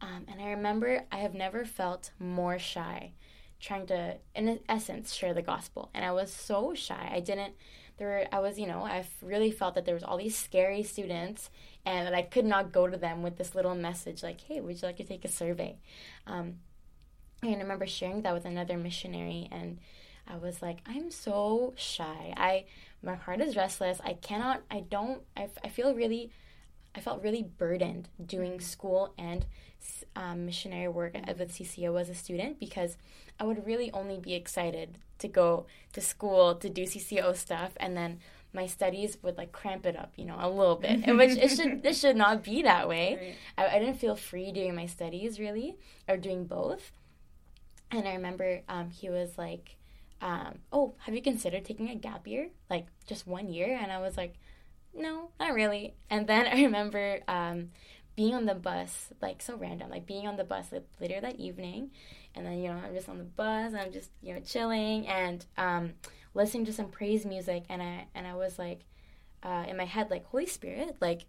Um, 0.00 0.24
and 0.28 0.40
I 0.40 0.50
remember 0.50 1.04
I 1.12 1.18
have 1.18 1.34
never 1.34 1.64
felt 1.64 2.12
more 2.18 2.58
shy 2.58 3.12
trying 3.60 3.86
to, 3.86 4.16
in 4.34 4.58
essence, 4.68 5.12
share 5.12 5.34
the 5.34 5.42
gospel. 5.42 5.90
And 5.92 6.04
I 6.04 6.12
was 6.12 6.32
so 6.32 6.72
shy. 6.74 7.10
I 7.12 7.20
didn't, 7.20 7.52
there 7.98 8.08
were, 8.08 8.26
I 8.32 8.40
was, 8.40 8.58
you 8.58 8.66
know, 8.66 8.82
I 8.82 9.04
really 9.20 9.50
felt 9.50 9.74
that 9.74 9.84
there 9.84 9.94
was 9.94 10.02
all 10.02 10.16
these 10.16 10.36
scary 10.36 10.82
students 10.82 11.50
and 11.86 12.06
that 12.06 12.14
I 12.14 12.22
could 12.22 12.44
not 12.44 12.72
go 12.72 12.86
to 12.86 12.96
them 12.96 13.22
with 13.22 13.36
this 13.38 13.54
little 13.54 13.74
message 13.74 14.22
like, 14.22 14.40
hey, 14.42 14.60
would 14.60 14.80
you 14.80 14.86
like 14.88 14.98
to 14.98 15.04
take 15.04 15.24
a 15.24 15.28
survey? 15.28 15.76
Um, 16.26 16.56
And 17.42 17.56
I 17.56 17.58
remember 17.58 17.86
sharing 17.86 18.22
that 18.22 18.34
with 18.34 18.44
another 18.44 18.76
missionary, 18.76 19.48
and 19.50 19.78
I 20.26 20.36
was 20.36 20.60
like, 20.62 20.78
I'm 20.86 21.10
so 21.10 21.72
shy. 21.76 22.34
I 22.36 22.64
my 23.02 23.14
heart 23.14 23.40
is 23.40 23.56
restless. 23.56 24.00
I 24.04 24.14
cannot. 24.14 24.62
I 24.70 24.80
don't. 24.80 25.22
I, 25.36 25.48
I 25.64 25.68
feel 25.68 25.94
really. 25.94 26.30
I 26.94 27.00
felt 27.00 27.22
really 27.22 27.42
burdened 27.42 28.08
doing 28.24 28.60
school 28.60 29.14
and 29.16 29.46
um, 30.16 30.46
missionary 30.46 30.88
work 30.88 31.14
with 31.14 31.52
CCO 31.52 32.00
as 32.00 32.08
a 32.08 32.14
student 32.14 32.58
because 32.58 32.96
I 33.38 33.44
would 33.44 33.66
really 33.66 33.90
only 33.92 34.18
be 34.18 34.34
excited 34.34 34.98
to 35.18 35.28
go 35.28 35.66
to 35.92 36.00
school 36.00 36.54
to 36.56 36.68
do 36.68 36.86
CCO 36.86 37.32
stuff 37.34 37.72
and 37.78 37.96
then 37.96 38.18
my 38.52 38.66
studies 38.66 39.16
would 39.22 39.36
like 39.36 39.52
cramp 39.52 39.86
it 39.86 39.96
up, 39.96 40.12
you 40.16 40.24
know, 40.24 40.36
a 40.38 40.48
little 40.48 40.76
bit. 40.76 41.06
which 41.16 41.36
it 41.36 41.50
should 41.50 41.82
this 41.82 42.00
should 42.00 42.16
not 42.16 42.42
be 42.42 42.62
that 42.62 42.88
way. 42.88 43.34
Right. 43.58 43.70
I, 43.70 43.76
I, 43.76 43.78
didn't 43.78 43.98
feel 43.98 44.16
free 44.16 44.52
doing 44.52 44.74
my 44.74 44.86
studies 44.86 45.38
really, 45.38 45.76
or 46.08 46.16
doing 46.16 46.44
both. 46.46 46.92
And 47.90 48.06
I 48.06 48.14
remember 48.14 48.62
um, 48.68 48.90
he 48.90 49.10
was 49.10 49.36
like, 49.36 49.76
um, 50.20 50.58
"Oh, 50.72 50.94
have 51.00 51.14
you 51.14 51.22
considered 51.22 51.64
taking 51.64 51.90
a 51.90 51.94
gap 51.94 52.26
year, 52.26 52.50
like 52.68 52.86
just 53.06 53.26
one 53.26 53.48
year?" 53.48 53.78
And 53.80 53.90
I 53.92 53.98
was 54.00 54.16
like, 54.16 54.34
"No, 54.94 55.30
not 55.38 55.54
really." 55.54 55.94
And 56.08 56.26
then 56.26 56.46
I 56.46 56.62
remember 56.62 57.20
um, 57.28 57.70
being 58.16 58.34
on 58.34 58.46
the 58.46 58.54
bus, 58.54 59.12
like 59.20 59.42
so 59.42 59.56
random, 59.56 59.90
like 59.90 60.06
being 60.06 60.26
on 60.26 60.36
the 60.36 60.44
bus 60.44 60.72
like, 60.72 60.86
later 61.00 61.20
that 61.20 61.36
evening, 61.36 61.90
and 62.34 62.46
then 62.46 62.58
you 62.58 62.68
know 62.68 62.80
I'm 62.84 62.94
just 62.94 63.08
on 63.08 63.18
the 63.18 63.24
bus, 63.24 63.72
and 63.72 63.78
I'm 63.78 63.92
just 63.92 64.10
you 64.22 64.34
know 64.34 64.40
chilling, 64.40 65.06
and 65.08 65.44
um, 65.56 65.92
listening 66.34 66.64
to 66.66 66.72
some 66.72 66.88
praise 66.88 67.24
music 67.24 67.64
and 67.68 67.82
I 67.82 68.06
and 68.14 68.26
I 68.26 68.34
was 68.34 68.58
like 68.58 68.84
uh, 69.42 69.64
in 69.68 69.76
my 69.76 69.84
head 69.84 70.10
like 70.10 70.26
Holy 70.26 70.46
Spirit 70.46 70.96
like 71.00 71.26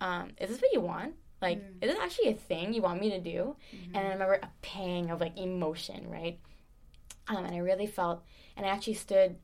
um, 0.00 0.30
is 0.40 0.50
this 0.50 0.60
what 0.60 0.72
you 0.72 0.80
want 0.80 1.14
like 1.42 1.58
mm. 1.58 1.82
is 1.82 1.90
this 1.90 1.98
actually 2.00 2.28
a 2.28 2.34
thing 2.34 2.72
you 2.72 2.82
want 2.82 3.00
me 3.00 3.10
to 3.10 3.20
do 3.20 3.56
mm-hmm. 3.74 3.96
and 3.96 4.06
I 4.06 4.10
remember 4.10 4.34
a 4.34 4.48
pang 4.62 5.10
of 5.10 5.20
like 5.20 5.38
emotion 5.38 6.08
right 6.08 6.38
um, 7.28 7.44
and 7.44 7.54
I 7.54 7.58
really 7.58 7.86
felt 7.86 8.22
and 8.56 8.64
I 8.64 8.70
actually 8.70 8.94
stood 8.94 9.36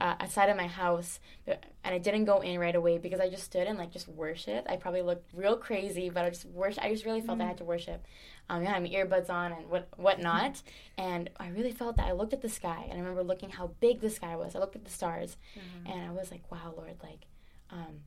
uh, 0.00 0.14
outside 0.20 0.48
of 0.48 0.56
my 0.56 0.66
house 0.66 1.20
and 1.46 1.94
I 1.94 1.98
didn't 1.98 2.24
go 2.24 2.40
in 2.40 2.58
right 2.58 2.74
away 2.74 2.98
because 2.98 3.20
I 3.20 3.28
just 3.28 3.44
stood 3.44 3.66
and 3.66 3.78
like 3.78 3.90
just 3.90 4.08
worshiped. 4.08 4.68
I 4.68 4.76
probably 4.76 5.02
looked 5.02 5.30
real 5.34 5.56
crazy, 5.56 6.10
but 6.10 6.24
I 6.24 6.30
just 6.30 6.44
worship. 6.46 6.84
I 6.84 6.90
just 6.90 7.04
really 7.04 7.20
felt 7.20 7.38
mm. 7.38 7.44
I 7.44 7.48
had 7.48 7.58
to 7.58 7.64
worship. 7.64 8.04
Um, 8.48 8.62
yeah, 8.62 8.70
I 8.70 8.72
had 8.74 8.82
my 8.82 8.88
earbuds 8.88 9.30
on 9.30 9.52
and 9.52 9.68
what 9.68 9.88
whatnot, 9.96 10.62
and 10.98 11.30
I 11.38 11.48
really 11.48 11.72
felt 11.72 11.96
that. 11.96 12.06
I 12.06 12.12
looked 12.12 12.32
at 12.32 12.42
the 12.42 12.48
sky 12.48 12.84
and 12.84 12.94
I 12.94 13.00
remember 13.00 13.22
looking 13.22 13.50
how 13.50 13.72
big 13.80 14.00
the 14.00 14.10
sky 14.10 14.36
was. 14.36 14.54
I 14.54 14.58
looked 14.58 14.76
at 14.76 14.84
the 14.84 14.90
stars, 14.90 15.36
mm-hmm. 15.56 15.90
and 15.90 16.08
I 16.08 16.12
was 16.12 16.30
like, 16.30 16.50
"Wow, 16.50 16.74
Lord, 16.76 16.96
like, 17.02 17.26
um, 17.70 18.00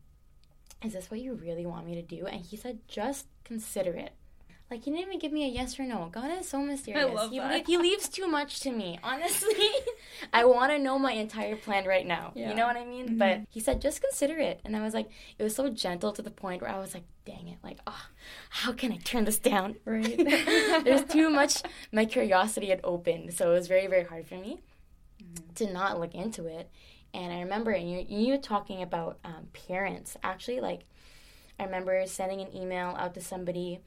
is 0.84 0.94
this 0.94 1.10
what 1.10 1.20
you 1.20 1.34
really 1.34 1.66
want 1.66 1.86
me 1.86 1.96
to 1.96 2.02
do?" 2.02 2.26
And 2.26 2.42
He 2.42 2.58
said, 2.58 2.80
"Just 2.88 3.28
consider 3.44 3.94
it." 3.94 4.14
Like 4.74 4.86
he 4.86 4.90
didn't 4.90 5.06
even 5.06 5.20
give 5.20 5.32
me 5.32 5.46
a 5.46 5.50
yes 5.50 5.80
or 5.80 5.84
no. 5.84 6.10
God 6.12 6.32
is 6.40 6.50
so 6.50 6.60
mysterious. 6.60 7.08
I 7.08 7.14
love 7.14 7.30
he, 7.30 7.38
that. 7.38 7.68
he 7.68 7.78
leaves 7.78 8.10
too 8.10 8.26
much 8.26 8.60
to 8.62 8.72
me. 8.72 8.98
Honestly, 9.04 9.70
I 10.34 10.46
want 10.46 10.72
to 10.72 10.80
know 10.80 10.98
my 10.98 11.12
entire 11.12 11.56
plan 11.56 11.86
right 11.86 12.08
now. 12.08 12.32
Yeah. 12.34 12.50
You 12.50 12.56
know 12.56 12.66
what 12.66 12.76
I 12.76 12.84
mean? 12.84 13.06
Mm-hmm. 13.06 13.18
But 13.20 13.42
he 13.52 13.60
said 13.60 13.82
just 13.82 14.02
consider 14.02 14.40
it, 14.40 14.62
and 14.66 14.76
I 14.76 14.82
was 14.82 14.96
like, 14.96 15.12
it 15.38 15.44
was 15.44 15.56
so 15.56 15.70
gentle 15.70 16.12
to 16.14 16.24
the 16.24 16.32
point 16.32 16.64
where 16.64 16.72
I 16.72 16.80
was 16.80 16.96
like, 16.96 17.04
dang 17.24 17.50
it, 17.50 17.60
like, 17.64 17.82
oh, 17.86 18.08
how 18.50 18.74
can 18.74 18.92
I 18.92 18.98
turn 18.98 19.26
this 19.26 19.38
down? 19.38 19.76
Right? 19.86 20.18
There's 20.84 21.04
too 21.04 21.30
much. 21.30 21.62
My 21.92 22.06
curiosity 22.06 22.70
had 22.70 22.82
opened, 22.84 23.36
so 23.36 23.52
it 23.52 23.54
was 23.54 23.68
very 23.68 23.86
very 23.86 24.06
hard 24.06 24.26
for 24.26 24.40
me 24.40 24.64
mm-hmm. 25.22 25.54
to 25.54 25.72
not 25.72 26.00
look 26.00 26.16
into 26.16 26.48
it. 26.48 26.68
And 27.14 27.32
I 27.32 27.42
remember 27.42 27.70
and 27.70 27.92
you 27.92 28.04
you 28.10 28.40
talking 28.40 28.82
about 28.82 29.20
um, 29.24 29.50
parents 29.68 30.18
actually 30.24 30.62
like. 30.62 30.86
I 31.60 31.66
remember 31.66 32.04
sending 32.08 32.42
an 32.42 32.48
email 32.56 32.96
out 32.98 33.14
to 33.14 33.22
somebody 33.22 33.80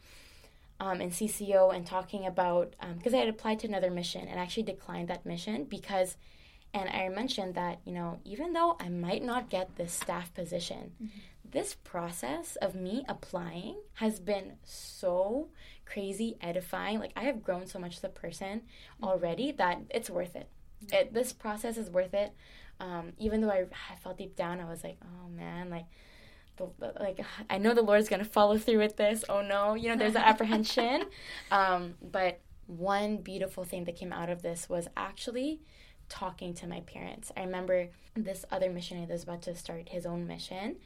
um, 0.81 1.01
in 1.01 1.11
CCO 1.11 1.75
and 1.75 1.87
talking 1.87 2.27
about 2.27 2.75
because 2.99 3.15
um, 3.15 3.19
I 3.19 3.25
had 3.25 3.29
applied 3.29 3.61
to 3.61 3.69
another 3.69 3.91
mission 3.91 4.29
and 4.29 4.39
actually 4.39 4.65
declined 4.65 5.09
that 5.09 5.25
mission 5.25 5.65
because, 5.65 6.17
and 6.75 6.89
I 6.89 7.09
mentioned 7.09 7.55
that 7.55 7.81
you 7.85 7.93
know 7.93 8.21
even 8.25 8.53
though 8.53 8.77
I 8.81 8.89
might 8.89 9.23
not 9.23 9.51
get 9.51 9.77
this 9.77 9.93
staff 9.93 10.35
position, 10.35 10.93
mm-hmm. 11.03 11.19
this 11.51 11.75
process 11.75 12.57
of 12.57 12.75
me 12.75 13.05
applying 13.09 13.77
has 13.95 14.21
been 14.21 14.55
so 14.65 15.49
crazy 15.87 16.37
edifying. 16.41 16.99
Like 16.99 17.13
I 17.17 17.25
have 17.25 17.43
grown 17.43 17.67
so 17.67 17.79
much 17.79 17.97
as 17.97 18.05
a 18.05 18.09
person 18.09 18.61
mm-hmm. 18.61 19.05
already 19.05 19.53
that 19.53 19.81
it's 19.91 20.11
worth 20.11 20.37
it. 20.37 20.49
Mm-hmm. 20.85 20.95
it 20.95 21.15
this 21.15 21.33
process 21.33 21.79
is 21.79 21.89
worth 21.89 22.13
it. 22.13 22.33
Um, 22.79 23.15
even 23.19 23.41
though 23.41 23.51
I, 23.51 23.65
I 23.91 23.97
felt 23.97 24.19
deep 24.19 24.37
down, 24.37 24.61
I 24.61 24.67
was 24.67 24.85
like, 24.85 24.99
oh 25.03 25.29
man, 25.31 25.71
like 25.71 25.87
like 27.01 27.21
I 27.49 27.59
know 27.59 27.75
the 27.75 27.83
Lord's 27.83 28.09
gonna 28.09 28.25
follow 28.25 28.59
through 28.59 28.79
with 28.79 28.97
this. 28.97 29.25
Oh 29.29 29.43
no, 29.43 29.75
you 29.75 29.89
know, 29.89 29.97
there's 29.97 30.15
an 30.15 30.23
apprehension. 30.23 31.05
Um, 31.51 31.95
but 32.03 32.41
one 32.67 33.19
beautiful 33.19 33.65
thing 33.65 33.85
that 33.85 33.97
came 33.97 34.13
out 34.13 34.29
of 34.29 34.43
this 34.43 34.69
was 34.69 34.89
actually 34.97 35.61
talking 36.09 36.55
to 36.55 36.67
my 36.67 36.81
parents. 36.81 37.31
I 37.37 37.43
remember 37.43 37.89
this 38.15 38.45
other 38.51 38.71
missionary 38.71 39.07
that 39.07 39.13
was 39.13 39.23
about 39.23 39.43
to 39.43 39.55
start 39.55 39.89
his 39.89 40.07
own 40.07 40.27
mission. 40.27 40.77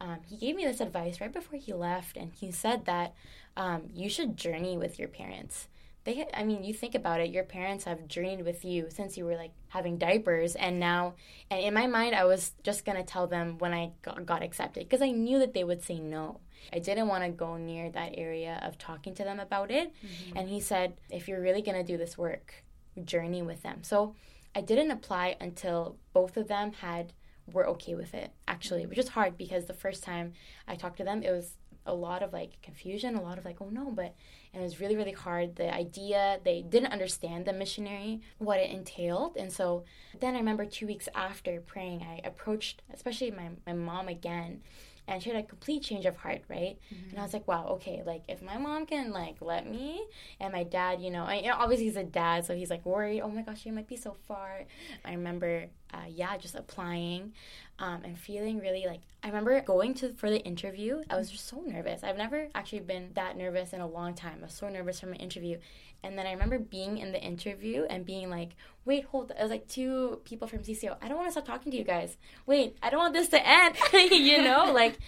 Um, 0.00 0.18
he 0.26 0.36
gave 0.36 0.56
me 0.56 0.64
this 0.64 0.80
advice 0.80 1.20
right 1.20 1.32
before 1.32 1.58
he 1.58 1.72
left, 1.72 2.16
and 2.16 2.32
he 2.32 2.50
said 2.50 2.84
that 2.86 3.14
um, 3.56 3.84
you 3.92 4.08
should 4.08 4.36
journey 4.36 4.76
with 4.76 4.98
your 4.98 5.08
parents 5.08 5.68
they 6.04 6.26
i 6.34 6.44
mean 6.44 6.62
you 6.62 6.72
think 6.72 6.94
about 6.94 7.20
it 7.20 7.30
your 7.30 7.44
parents 7.44 7.84
have 7.84 8.06
journeyed 8.06 8.44
with 8.44 8.64
you 8.64 8.86
since 8.90 9.16
you 9.16 9.24
were 9.24 9.36
like 9.36 9.52
having 9.68 9.98
diapers 9.98 10.54
and 10.54 10.78
now 10.78 11.14
and 11.50 11.60
in 11.60 11.74
my 11.74 11.86
mind 11.86 12.14
i 12.14 12.24
was 12.24 12.52
just 12.62 12.84
going 12.84 12.96
to 12.96 13.04
tell 13.04 13.26
them 13.26 13.58
when 13.58 13.72
i 13.72 13.90
got, 14.02 14.24
got 14.24 14.42
accepted 14.42 14.84
because 14.84 15.02
i 15.02 15.10
knew 15.10 15.38
that 15.38 15.54
they 15.54 15.64
would 15.64 15.82
say 15.82 15.98
no. 15.98 16.40
I 16.72 16.78
didn't 16.78 17.08
want 17.08 17.22
to 17.24 17.28
go 17.28 17.58
near 17.58 17.90
that 17.90 18.14
area 18.16 18.58
of 18.62 18.78
talking 18.78 19.14
to 19.16 19.24
them 19.24 19.38
about 19.38 19.70
it. 19.70 19.92
Mm-hmm. 19.92 20.38
and 20.38 20.48
he 20.48 20.60
said 20.60 20.94
if 21.10 21.28
you're 21.28 21.42
really 21.42 21.60
going 21.60 21.76
to 21.76 21.92
do 21.92 21.98
this 21.98 22.16
work 22.16 22.64
journey 23.04 23.42
with 23.42 23.62
them. 23.62 23.82
So 23.82 24.14
i 24.54 24.60
didn't 24.60 24.90
apply 24.90 25.36
until 25.40 25.96
both 26.12 26.36
of 26.36 26.48
them 26.48 26.72
had 26.72 27.12
were 27.52 27.66
okay 27.68 27.94
with 27.94 28.14
it 28.14 28.30
actually 28.48 28.86
which 28.86 28.96
is 28.98 29.08
hard 29.08 29.36
because 29.36 29.66
the 29.66 29.74
first 29.74 30.02
time 30.02 30.32
i 30.66 30.74
talked 30.74 30.96
to 30.96 31.04
them 31.04 31.22
it 31.22 31.30
was 31.30 31.58
a 31.86 31.94
lot 31.94 32.22
of 32.22 32.32
like 32.32 32.60
confusion, 32.62 33.14
a 33.14 33.22
lot 33.22 33.38
of 33.38 33.44
like, 33.44 33.60
oh 33.60 33.68
no, 33.70 33.90
but 33.90 34.14
and 34.52 34.62
it 34.62 34.64
was 34.64 34.80
really, 34.80 34.96
really 34.96 35.12
hard. 35.12 35.56
The 35.56 35.74
idea, 35.74 36.38
they 36.44 36.62
didn't 36.62 36.92
understand 36.92 37.44
the 37.44 37.52
missionary, 37.52 38.20
what 38.38 38.60
it 38.60 38.70
entailed. 38.70 39.36
And 39.36 39.52
so 39.52 39.84
then 40.20 40.34
I 40.34 40.38
remember 40.38 40.64
two 40.64 40.86
weeks 40.86 41.08
after 41.14 41.60
praying, 41.60 42.02
I 42.02 42.20
approached, 42.24 42.82
especially 42.92 43.32
my, 43.32 43.50
my 43.66 43.72
mom 43.72 44.08
again, 44.08 44.62
and 45.06 45.22
she 45.22 45.30
had 45.30 45.38
a 45.38 45.46
complete 45.46 45.82
change 45.82 46.06
of 46.06 46.16
heart, 46.16 46.42
right? 46.48 46.78
Mm-hmm. 46.92 47.10
And 47.10 47.18
I 47.18 47.22
was 47.22 47.32
like, 47.32 47.46
wow, 47.46 47.66
okay, 47.72 48.02
like 48.06 48.22
if 48.28 48.42
my 48.42 48.56
mom 48.58 48.86
can 48.86 49.10
like 49.10 49.36
let 49.40 49.68
me, 49.68 50.02
and 50.40 50.52
my 50.52 50.64
dad, 50.64 51.00
you 51.00 51.10
know, 51.10 51.24
I, 51.24 51.36
you 51.36 51.48
know, 51.48 51.56
obviously 51.58 51.86
he's 51.86 51.96
a 51.96 52.04
dad, 52.04 52.44
so 52.46 52.54
he's 52.54 52.70
like 52.70 52.84
worried. 52.86 53.20
Oh 53.20 53.28
my 53.28 53.42
gosh, 53.42 53.62
she 53.62 53.70
might 53.70 53.88
be 53.88 53.96
so 53.96 54.16
far. 54.26 54.64
I 55.04 55.12
remember, 55.12 55.66
uh, 55.92 56.06
yeah, 56.08 56.36
just 56.36 56.54
applying, 56.54 57.32
um, 57.78 58.02
and 58.04 58.18
feeling 58.18 58.58
really 58.60 58.84
like 58.86 59.00
I 59.22 59.28
remember 59.28 59.60
going 59.60 59.94
to 59.94 60.12
for 60.14 60.30
the 60.30 60.40
interview. 60.40 61.02
I 61.10 61.16
was 61.16 61.30
just 61.30 61.46
so 61.46 61.62
nervous. 61.66 62.02
I've 62.02 62.16
never 62.16 62.48
actually 62.54 62.80
been 62.80 63.10
that 63.14 63.36
nervous 63.36 63.72
in 63.72 63.80
a 63.80 63.86
long 63.86 64.14
time. 64.14 64.38
I 64.42 64.46
was 64.46 64.54
so 64.54 64.68
nervous 64.68 65.00
for 65.00 65.06
my 65.06 65.16
interview, 65.16 65.58
and 66.04 66.18
then 66.18 66.26
I 66.26 66.32
remember 66.32 66.58
being 66.58 66.98
in 66.98 67.12
the 67.12 67.20
interview 67.20 67.84
and 67.88 68.04
being 68.04 68.28
like, 68.28 68.50
wait, 68.84 69.04
hold. 69.06 69.30
It 69.30 69.40
was 69.40 69.50
like 69.50 69.66
two 69.66 70.20
people 70.24 70.46
from 70.46 70.60
CCO. 70.60 70.96
I 71.00 71.08
don't 71.08 71.16
want 71.16 71.28
to 71.28 71.32
stop 71.32 71.46
talking 71.46 71.72
to 71.72 71.78
you 71.78 71.84
guys. 71.84 72.18
Wait, 72.46 72.76
I 72.82 72.90
don't 72.90 73.00
want 73.00 73.14
this 73.14 73.28
to 73.28 73.46
end. 73.46 73.76
you 74.12 74.42
know, 74.42 74.70
like 74.74 74.98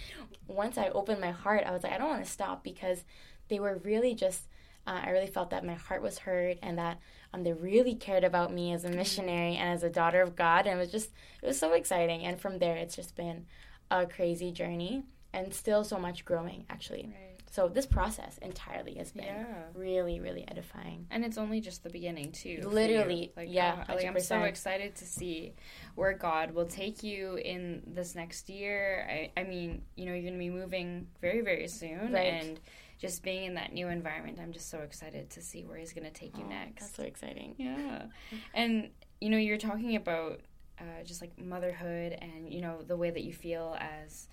once 0.47 0.77
I 0.77 0.89
opened 0.89 1.21
my 1.21 1.31
heart, 1.31 1.63
I 1.65 1.71
was 1.71 1.83
like, 1.83 1.93
I 1.93 1.99
don't 1.99 2.09
want 2.09 2.25
to 2.25 2.31
stop 2.31 2.63
because 2.63 3.03
they 3.47 3.59
were 3.59 3.79
really 3.83 4.15
just. 4.15 4.43
Uh, 4.87 5.01
I 5.03 5.09
really 5.09 5.27
felt 5.27 5.49
that 5.49 5.65
my 5.65 5.73
heart 5.73 6.01
was 6.01 6.19
hurt 6.19 6.59
and 6.63 6.77
that 6.77 6.99
um, 7.33 7.43
they 7.43 7.51
really 7.51 7.93
cared 7.93 8.23
about 8.23 8.53
me 8.53 8.71
as 8.71 8.85
a 8.85 8.89
missionary 8.89 9.57
and 9.57 9.73
as 9.73 9.83
a 9.83 9.89
daughter 9.89 10.21
of 10.21 10.37
God. 10.37 10.65
And 10.65 10.77
it 10.77 10.81
was 10.81 10.91
just, 10.91 11.09
it 11.43 11.45
was 11.45 11.59
so 11.59 11.73
exciting. 11.73 12.23
And 12.23 12.39
from 12.39 12.59
there, 12.59 12.77
it's 12.77 12.95
just 12.95 13.13
been 13.13 13.47
a 13.91 14.05
crazy 14.05 14.49
journey 14.49 15.03
and 15.33 15.53
still 15.53 15.83
so 15.83 15.99
much 15.99 16.23
growing, 16.23 16.63
actually. 16.69 17.03
Right. 17.03 17.26
So 17.49 17.67
this 17.67 17.85
process 17.85 18.37
entirely 18.39 18.95
has 18.95 19.11
been 19.11 19.25
yeah. 19.25 19.45
really, 19.73 20.19
really 20.19 20.45
edifying. 20.47 21.07
And 21.09 21.23
it's 21.23 21.37
only 21.37 21.61
just 21.61 21.83
the 21.83 21.89
beginning 21.89 22.31
too. 22.31 22.61
Literally, 22.65 23.31
like 23.37 23.47
yeah. 23.49 23.85
Uh, 23.87 23.95
like 23.95 24.05
I'm 24.05 24.19
so 24.19 24.43
excited 24.43 24.95
to 24.95 25.05
see 25.05 25.53
where 25.95 26.13
God 26.13 26.51
will 26.51 26.65
take 26.65 27.03
you 27.03 27.35
in 27.35 27.83
this 27.87 28.15
next 28.15 28.49
year. 28.49 29.07
I, 29.09 29.39
I 29.39 29.43
mean, 29.43 29.81
you 29.95 30.05
know, 30.05 30.13
you're 30.13 30.23
going 30.23 30.33
to 30.33 30.39
be 30.39 30.49
moving 30.49 31.07
very, 31.21 31.41
very 31.41 31.67
soon, 31.67 32.11
right. 32.11 32.33
and 32.33 32.59
just 32.99 33.23
being 33.23 33.45
in 33.45 33.53
that 33.55 33.73
new 33.73 33.87
environment, 33.87 34.39
I'm 34.41 34.51
just 34.51 34.69
so 34.69 34.79
excited 34.79 35.29
to 35.31 35.41
see 35.41 35.63
where 35.63 35.77
He's 35.77 35.93
going 35.93 36.05
to 36.05 36.11
take 36.11 36.37
you 36.37 36.43
oh, 36.45 36.49
next. 36.49 36.81
That's 36.81 36.95
so 36.95 37.03
exciting. 37.03 37.55
Yeah, 37.57 38.05
and 38.53 38.89
you 39.21 39.29
know, 39.29 39.37
you're 39.37 39.57
talking 39.57 39.95
about 39.95 40.41
uh, 40.79 41.03
just 41.05 41.21
like 41.21 41.39
motherhood, 41.39 42.17
and 42.21 42.51
you 42.51 42.61
know, 42.61 42.81
the 42.81 42.97
way 42.97 43.09
that 43.09 43.23
you 43.23 43.33
feel 43.33 43.77
as 43.79 44.27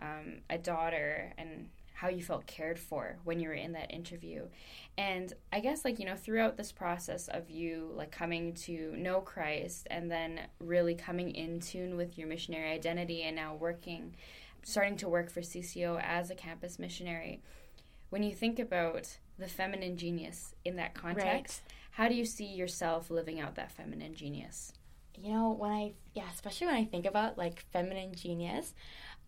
um, 0.00 0.40
a 0.50 0.58
daughter, 0.58 1.32
and 1.38 1.68
how 1.96 2.08
you 2.08 2.22
felt 2.22 2.46
cared 2.46 2.78
for 2.78 3.16
when 3.24 3.40
you 3.40 3.48
were 3.48 3.54
in 3.54 3.72
that 3.72 3.90
interview. 3.90 4.46
And 4.98 5.32
I 5.50 5.60
guess 5.60 5.82
like, 5.82 5.98
you 5.98 6.04
know, 6.04 6.14
throughout 6.14 6.58
this 6.58 6.70
process 6.70 7.26
of 7.28 7.48
you 7.48 7.90
like 7.94 8.12
coming 8.12 8.52
to 8.64 8.94
know 8.96 9.22
Christ 9.22 9.86
and 9.90 10.10
then 10.10 10.40
really 10.60 10.94
coming 10.94 11.30
in 11.30 11.58
tune 11.58 11.96
with 11.96 12.18
your 12.18 12.28
missionary 12.28 12.70
identity 12.70 13.22
and 13.22 13.34
now 13.34 13.54
working 13.54 14.14
starting 14.62 14.96
to 14.98 15.08
work 15.08 15.30
for 15.30 15.40
CCO 15.40 15.98
as 16.02 16.30
a 16.30 16.34
campus 16.34 16.78
missionary. 16.78 17.40
When 18.10 18.22
you 18.22 18.34
think 18.34 18.58
about 18.58 19.16
the 19.38 19.48
feminine 19.48 19.96
genius 19.96 20.54
in 20.66 20.76
that 20.76 20.92
context, 20.92 21.62
right. 21.64 21.74
how 21.92 22.08
do 22.08 22.14
you 22.14 22.26
see 22.26 22.46
yourself 22.46 23.10
living 23.10 23.40
out 23.40 23.54
that 23.54 23.72
feminine 23.72 24.14
genius? 24.14 24.74
You 25.16 25.32
know, 25.32 25.50
when 25.52 25.70
I, 25.70 25.92
yeah, 26.14 26.28
especially 26.34 26.66
when 26.66 26.76
I 26.76 26.84
think 26.84 27.06
about 27.06 27.38
like 27.38 27.64
feminine 27.72 28.14
genius, 28.14 28.74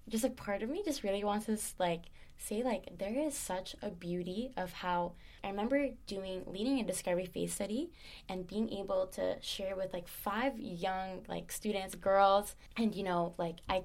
just 0.07 0.25
a 0.25 0.31
part 0.31 0.63
of 0.63 0.69
me 0.69 0.83
just 0.85 1.03
really 1.03 1.25
wants 1.25 1.47
to 1.47 1.57
like 1.79 2.07
say 2.38 2.62
like 2.62 2.98
there 2.98 3.18
is 3.18 3.35
such 3.37 3.74
a 3.83 3.90
beauty 3.90 4.53
of 4.57 4.72
how 4.72 5.12
I 5.42 5.48
remember 5.48 5.88
doing 6.07 6.42
leading 6.46 6.81
a 6.81 6.85
discovery 6.85 7.27
faith 7.27 7.53
study 7.55 7.90
and 8.29 8.46
being 8.46 8.70
able 8.72 9.07
to 9.14 9.37
share 9.40 9.77
with 9.77 9.92
like 9.92 10.09
five 10.09 10.59
young 10.59 11.24
like 11.29 11.53
students, 11.53 11.94
girls, 11.94 12.55
and 12.77 12.94
you 12.94 13.03
know 13.03 13.35
like 13.38 13.57
I 13.68 13.85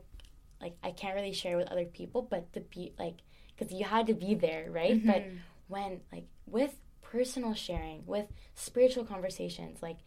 like 0.62 0.76
I 0.84 0.92
can't 0.92 1.16
really 1.16 1.34
share 1.34 1.58
with 1.58 1.68
other 1.72 1.86
people, 1.86 2.22
but 2.22 2.54
the 2.54 2.62
be 2.62 2.94
like 2.98 3.18
because 3.56 3.74
you 3.74 3.86
had 3.86 4.08
to 4.08 4.14
be 4.14 4.36
there, 4.36 4.68
right? 4.70 4.98
Mm-hmm. 4.98 5.08
But 5.08 5.24
when 5.68 6.02
like 6.12 6.26
with 6.46 6.76
personal 7.02 7.54
sharing, 7.54 8.06
with 8.06 8.28
spiritual 8.56 9.06
conversations, 9.06 9.82
like 9.82 9.98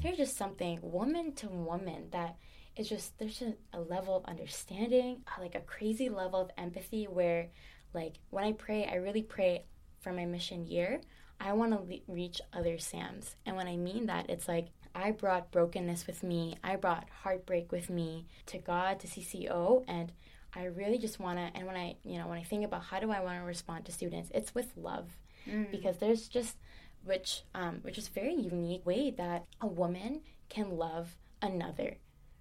there's 0.00 0.16
just 0.16 0.36
something 0.36 0.78
woman 0.82 1.32
to 1.34 1.48
woman 1.48 2.08
that 2.10 2.36
is 2.76 2.88
just 2.88 3.18
there's 3.18 3.38
just 3.38 3.56
a 3.72 3.80
level 3.80 4.16
of 4.16 4.24
understanding, 4.26 5.22
like 5.38 5.54
a 5.54 5.60
crazy 5.60 6.08
level 6.08 6.40
of 6.40 6.50
empathy 6.58 7.04
where 7.04 7.48
like 7.96 8.14
when 8.30 8.44
I 8.44 8.52
pray, 8.52 8.86
I 8.86 8.96
really 8.96 9.22
pray 9.22 9.64
for 10.00 10.12
my 10.12 10.26
mission 10.26 10.66
year. 10.66 11.00
I 11.40 11.52
want 11.52 11.72
to 11.72 11.80
le- 11.80 12.14
reach 12.14 12.40
other 12.52 12.78
Sams. 12.78 13.34
And 13.44 13.56
when 13.56 13.66
I 13.66 13.76
mean 13.76 14.06
that, 14.06 14.30
it's 14.30 14.46
like 14.46 14.68
I 14.94 15.10
brought 15.10 15.50
brokenness 15.50 16.06
with 16.06 16.22
me. 16.22 16.56
I 16.62 16.76
brought 16.76 17.08
heartbreak 17.22 17.72
with 17.72 17.90
me 17.90 18.26
to 18.46 18.58
God, 18.58 19.00
to 19.00 19.06
CCO, 19.06 19.84
and 19.88 20.12
I 20.54 20.64
really 20.64 20.98
just 20.98 21.18
want 21.18 21.38
to 21.38 21.50
and 21.54 21.66
when 21.66 21.76
I, 21.76 21.96
you 22.04 22.18
know, 22.18 22.28
when 22.28 22.38
I 22.38 22.42
think 22.42 22.64
about 22.64 22.84
how 22.84 23.00
do 23.00 23.10
I 23.10 23.20
want 23.20 23.38
to 23.38 23.44
respond 23.44 23.84
to 23.86 23.92
students, 23.92 24.30
it's 24.34 24.54
with 24.54 24.72
love. 24.76 25.08
Mm. 25.48 25.70
Because 25.70 25.98
there's 25.98 26.28
just 26.28 26.56
which 27.04 27.42
um 27.54 27.78
which 27.82 27.98
is 27.98 28.08
very 28.08 28.34
unique 28.34 28.84
way 28.84 29.10
that 29.12 29.44
a 29.60 29.66
woman 29.66 30.22
can 30.48 30.76
love 30.76 31.16
another, 31.42 31.96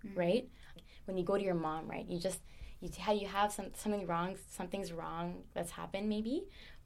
mm. 0.06 0.18
right? 0.18 0.48
When 1.06 1.18
you 1.18 1.24
go 1.24 1.38
to 1.38 1.44
your 1.44 1.56
mom, 1.56 1.90
right? 1.90 2.06
You 2.08 2.20
just 2.20 2.40
you 2.86 3.04
how 3.04 3.14
you 3.14 3.28
have 3.28 3.52
some 3.52 3.68
something 3.76 4.06
wrong, 4.08 4.36
something's 4.50 4.92
wrong 4.92 5.44
that's 5.54 5.72
happened 5.72 6.10
maybe, 6.10 6.44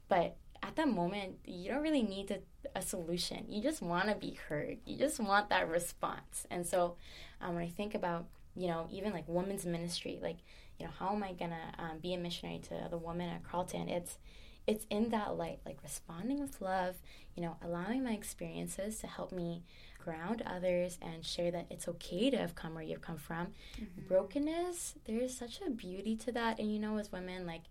but 0.08 0.36
at 0.62 0.76
that 0.76 0.88
moment 0.88 1.38
you 1.44 1.70
don't 1.70 1.82
really 1.82 2.02
need 2.02 2.30
a, 2.30 2.78
a 2.78 2.82
solution. 2.82 3.46
You 3.48 3.62
just 3.62 3.82
want 3.82 4.08
to 4.08 4.14
be 4.14 4.38
heard. 4.48 4.78
You 4.84 4.96
just 4.96 5.20
want 5.20 5.48
that 5.50 5.68
response. 5.68 6.46
And 6.50 6.66
so 6.66 6.96
um, 7.40 7.54
when 7.54 7.64
I 7.64 7.68
think 7.68 7.94
about 7.94 8.26
you 8.56 8.68
know 8.68 8.86
even 8.90 9.12
like 9.12 9.24
women's 9.26 9.66
ministry, 9.66 10.18
like 10.22 10.38
you 10.78 10.86
know 10.86 10.92
how 10.98 11.14
am 11.14 11.22
I 11.22 11.32
gonna 11.32 11.74
um, 11.78 11.98
be 11.98 12.14
a 12.14 12.18
missionary 12.18 12.60
to 12.68 12.88
the 12.90 12.98
woman 12.98 13.28
at 13.28 13.44
Carleton? 13.44 13.88
It's 13.88 14.18
it's 14.66 14.86
in 14.90 15.08
that 15.10 15.36
light, 15.36 15.60
like 15.66 15.78
responding 15.82 16.40
with 16.40 16.60
love, 16.60 16.96
you 17.34 17.42
know, 17.42 17.56
allowing 17.64 18.04
my 18.04 18.12
experiences 18.12 18.98
to 19.00 19.06
help 19.06 19.32
me 19.32 19.64
ground 20.02 20.42
others 20.46 20.98
and 21.02 21.24
share 21.24 21.50
that 21.50 21.66
it's 21.70 21.88
okay 21.88 22.30
to 22.30 22.36
have 22.36 22.54
come 22.54 22.74
where 22.74 22.82
you've 22.82 23.00
come 23.00 23.18
from. 23.18 23.48
Mm-hmm. 23.80 24.08
Brokenness, 24.08 24.94
there's 25.04 25.36
such 25.36 25.60
a 25.66 25.70
beauty 25.70 26.16
to 26.16 26.32
that. 26.32 26.58
And 26.58 26.72
you 26.72 26.78
know, 26.78 26.98
as 26.98 27.12
women, 27.12 27.46
like 27.46 27.62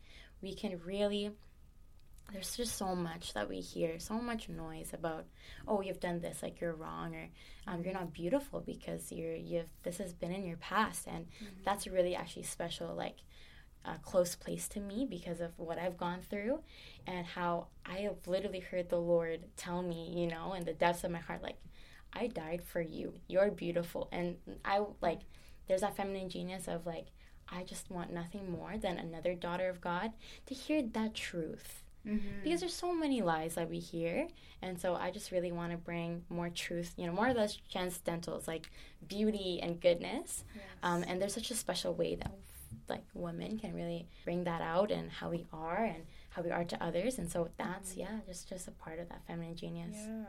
we 0.41 0.53
can 0.53 0.79
really 0.85 1.31
there's 2.31 2.55
just 2.55 2.77
so 2.77 2.95
much 2.95 3.33
that 3.33 3.49
we 3.49 3.59
hear, 3.59 3.99
so 3.99 4.15
much 4.19 4.49
noise 4.49 4.91
about, 4.93 5.25
oh, 5.67 5.81
you've 5.81 5.99
done 5.99 6.19
this, 6.19 6.43
like 6.43 6.61
you're 6.61 6.75
wrong, 6.75 7.15
or 7.15 7.29
um, 7.67 7.83
you're 7.83 7.93
not 7.93 8.13
beautiful 8.13 8.61
because 8.61 9.11
you're 9.11 9.35
you've 9.35 9.69
this 9.83 9.97
has 9.97 10.13
been 10.13 10.31
in 10.31 10.45
your 10.45 10.57
past, 10.57 11.07
and 11.07 11.25
mm-hmm. 11.25 11.63
that's 11.65 11.87
really 11.87 12.15
actually 12.15 12.43
special, 12.43 12.93
like 12.93 13.17
a 13.85 13.97
close 13.99 14.35
place 14.35 14.67
to 14.67 14.79
me 14.79 15.07
because 15.09 15.39
of 15.39 15.57
what 15.57 15.79
I've 15.79 15.97
gone 15.97 16.19
through, 16.29 16.59
and 17.07 17.25
how 17.25 17.67
I 17.85 17.99
have 17.99 18.27
literally 18.27 18.59
heard 18.59 18.89
the 18.89 18.99
Lord 18.99 19.41
tell 19.57 19.81
me, 19.81 20.13
you 20.15 20.27
know, 20.27 20.53
in 20.53 20.65
the 20.65 20.73
depths 20.73 21.03
of 21.03 21.11
my 21.11 21.19
heart, 21.19 21.41
like 21.41 21.57
I 22.13 22.27
died 22.27 22.63
for 22.63 22.81
you. 22.81 23.13
You're 23.27 23.51
beautiful. 23.51 24.09
And 24.11 24.37
I 24.65 24.81
like 25.01 25.21
there's 25.67 25.81
that 25.81 25.95
feminine 25.95 26.29
genius 26.29 26.67
of 26.67 26.85
like 26.85 27.07
I 27.51 27.63
just 27.63 27.89
want 27.89 28.13
nothing 28.13 28.51
more 28.51 28.77
than 28.77 28.97
another 28.97 29.33
daughter 29.33 29.69
of 29.69 29.81
God 29.81 30.11
to 30.45 30.53
hear 30.53 30.81
that 30.81 31.15
truth. 31.15 31.83
Mm-hmm. 32.07 32.43
Because 32.43 32.61
there's 32.61 32.73
so 32.73 32.93
many 32.93 33.21
lies 33.21 33.55
that 33.55 33.69
we 33.69 33.79
hear, 33.79 34.27
and 34.61 34.79
so 34.79 34.95
I 34.95 35.11
just 35.11 35.31
really 35.31 35.51
want 35.51 35.71
to 35.71 35.77
bring 35.77 36.23
more 36.29 36.49
truth, 36.49 36.93
you 36.95 37.05
know, 37.05 37.11
more 37.11 37.27
or 37.27 37.33
less 37.33 37.57
transcendentals 37.73 38.47
like 38.47 38.71
beauty 39.07 39.59
and 39.61 39.81
goodness. 39.81 40.45
Yes. 40.55 40.63
Um, 40.81 41.03
and 41.07 41.21
there's 41.21 41.33
such 41.33 41.51
a 41.51 41.55
special 41.55 41.93
way 41.93 42.15
that 42.15 42.31
like 42.87 43.03
women 43.13 43.59
can 43.59 43.73
really 43.73 44.07
bring 44.23 44.45
that 44.45 44.61
out 44.61 44.91
and 44.91 45.11
how 45.11 45.29
we 45.29 45.45
are 45.51 45.83
and 45.83 46.03
how 46.29 46.41
we 46.41 46.51
are 46.51 46.63
to 46.63 46.83
others. 46.83 47.17
And 47.17 47.29
so 47.29 47.49
that's 47.57 47.91
mm-hmm. 47.91 48.01
yeah, 48.01 48.19
just 48.25 48.47
just 48.47 48.67
a 48.67 48.71
part 48.71 48.99
of 48.99 49.09
that 49.09 49.21
feminine 49.27 49.55
genius. 49.55 49.95
Yeah 49.97 50.23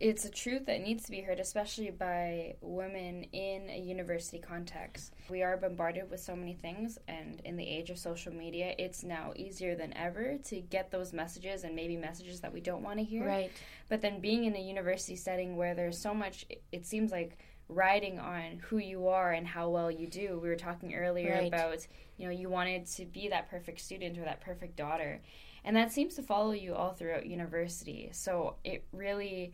it's 0.00 0.24
a 0.24 0.30
truth 0.30 0.64
that 0.64 0.80
needs 0.80 1.04
to 1.04 1.10
be 1.10 1.20
heard, 1.20 1.38
especially 1.38 1.90
by 1.90 2.54
women 2.62 3.24
in 3.32 3.68
a 3.68 3.78
university 3.78 4.38
context. 4.38 5.12
We 5.28 5.42
are 5.42 5.58
bombarded 5.58 6.10
with 6.10 6.20
so 6.20 6.34
many 6.34 6.54
things, 6.54 6.98
and 7.06 7.40
in 7.44 7.56
the 7.56 7.66
age 7.66 7.90
of 7.90 7.98
social 7.98 8.32
media, 8.32 8.74
it's 8.78 9.04
now 9.04 9.34
easier 9.36 9.76
than 9.76 9.94
ever 9.94 10.38
to 10.44 10.60
get 10.62 10.90
those 10.90 11.12
messages 11.12 11.64
and 11.64 11.76
maybe 11.76 11.98
messages 11.98 12.40
that 12.40 12.52
we 12.52 12.60
don't 12.60 12.82
want 12.82 12.98
to 12.98 13.04
hear. 13.04 13.26
Right. 13.26 13.52
But 13.90 14.00
then 14.00 14.20
being 14.20 14.44
in 14.44 14.56
a 14.56 14.60
university 14.60 15.16
setting 15.16 15.56
where 15.56 15.74
there's 15.74 16.00
so 16.00 16.14
much, 16.14 16.46
it 16.72 16.86
seems 16.86 17.12
like 17.12 17.36
riding 17.68 18.18
on 18.18 18.58
who 18.62 18.78
you 18.78 19.08
are 19.08 19.32
and 19.32 19.46
how 19.46 19.68
well 19.68 19.90
you 19.90 20.06
do. 20.06 20.40
We 20.42 20.48
were 20.48 20.56
talking 20.56 20.94
earlier 20.94 21.34
right. 21.34 21.48
about, 21.48 21.86
you 22.16 22.24
know, 22.24 22.32
you 22.32 22.48
wanted 22.48 22.86
to 22.86 23.04
be 23.04 23.28
that 23.28 23.50
perfect 23.50 23.80
student 23.80 24.16
or 24.16 24.24
that 24.24 24.40
perfect 24.40 24.76
daughter. 24.76 25.20
And 25.62 25.76
that 25.76 25.92
seems 25.92 26.14
to 26.14 26.22
follow 26.22 26.52
you 26.52 26.74
all 26.74 26.92
throughout 26.92 27.26
university. 27.26 28.08
So 28.12 28.56
it 28.64 28.86
really 28.92 29.52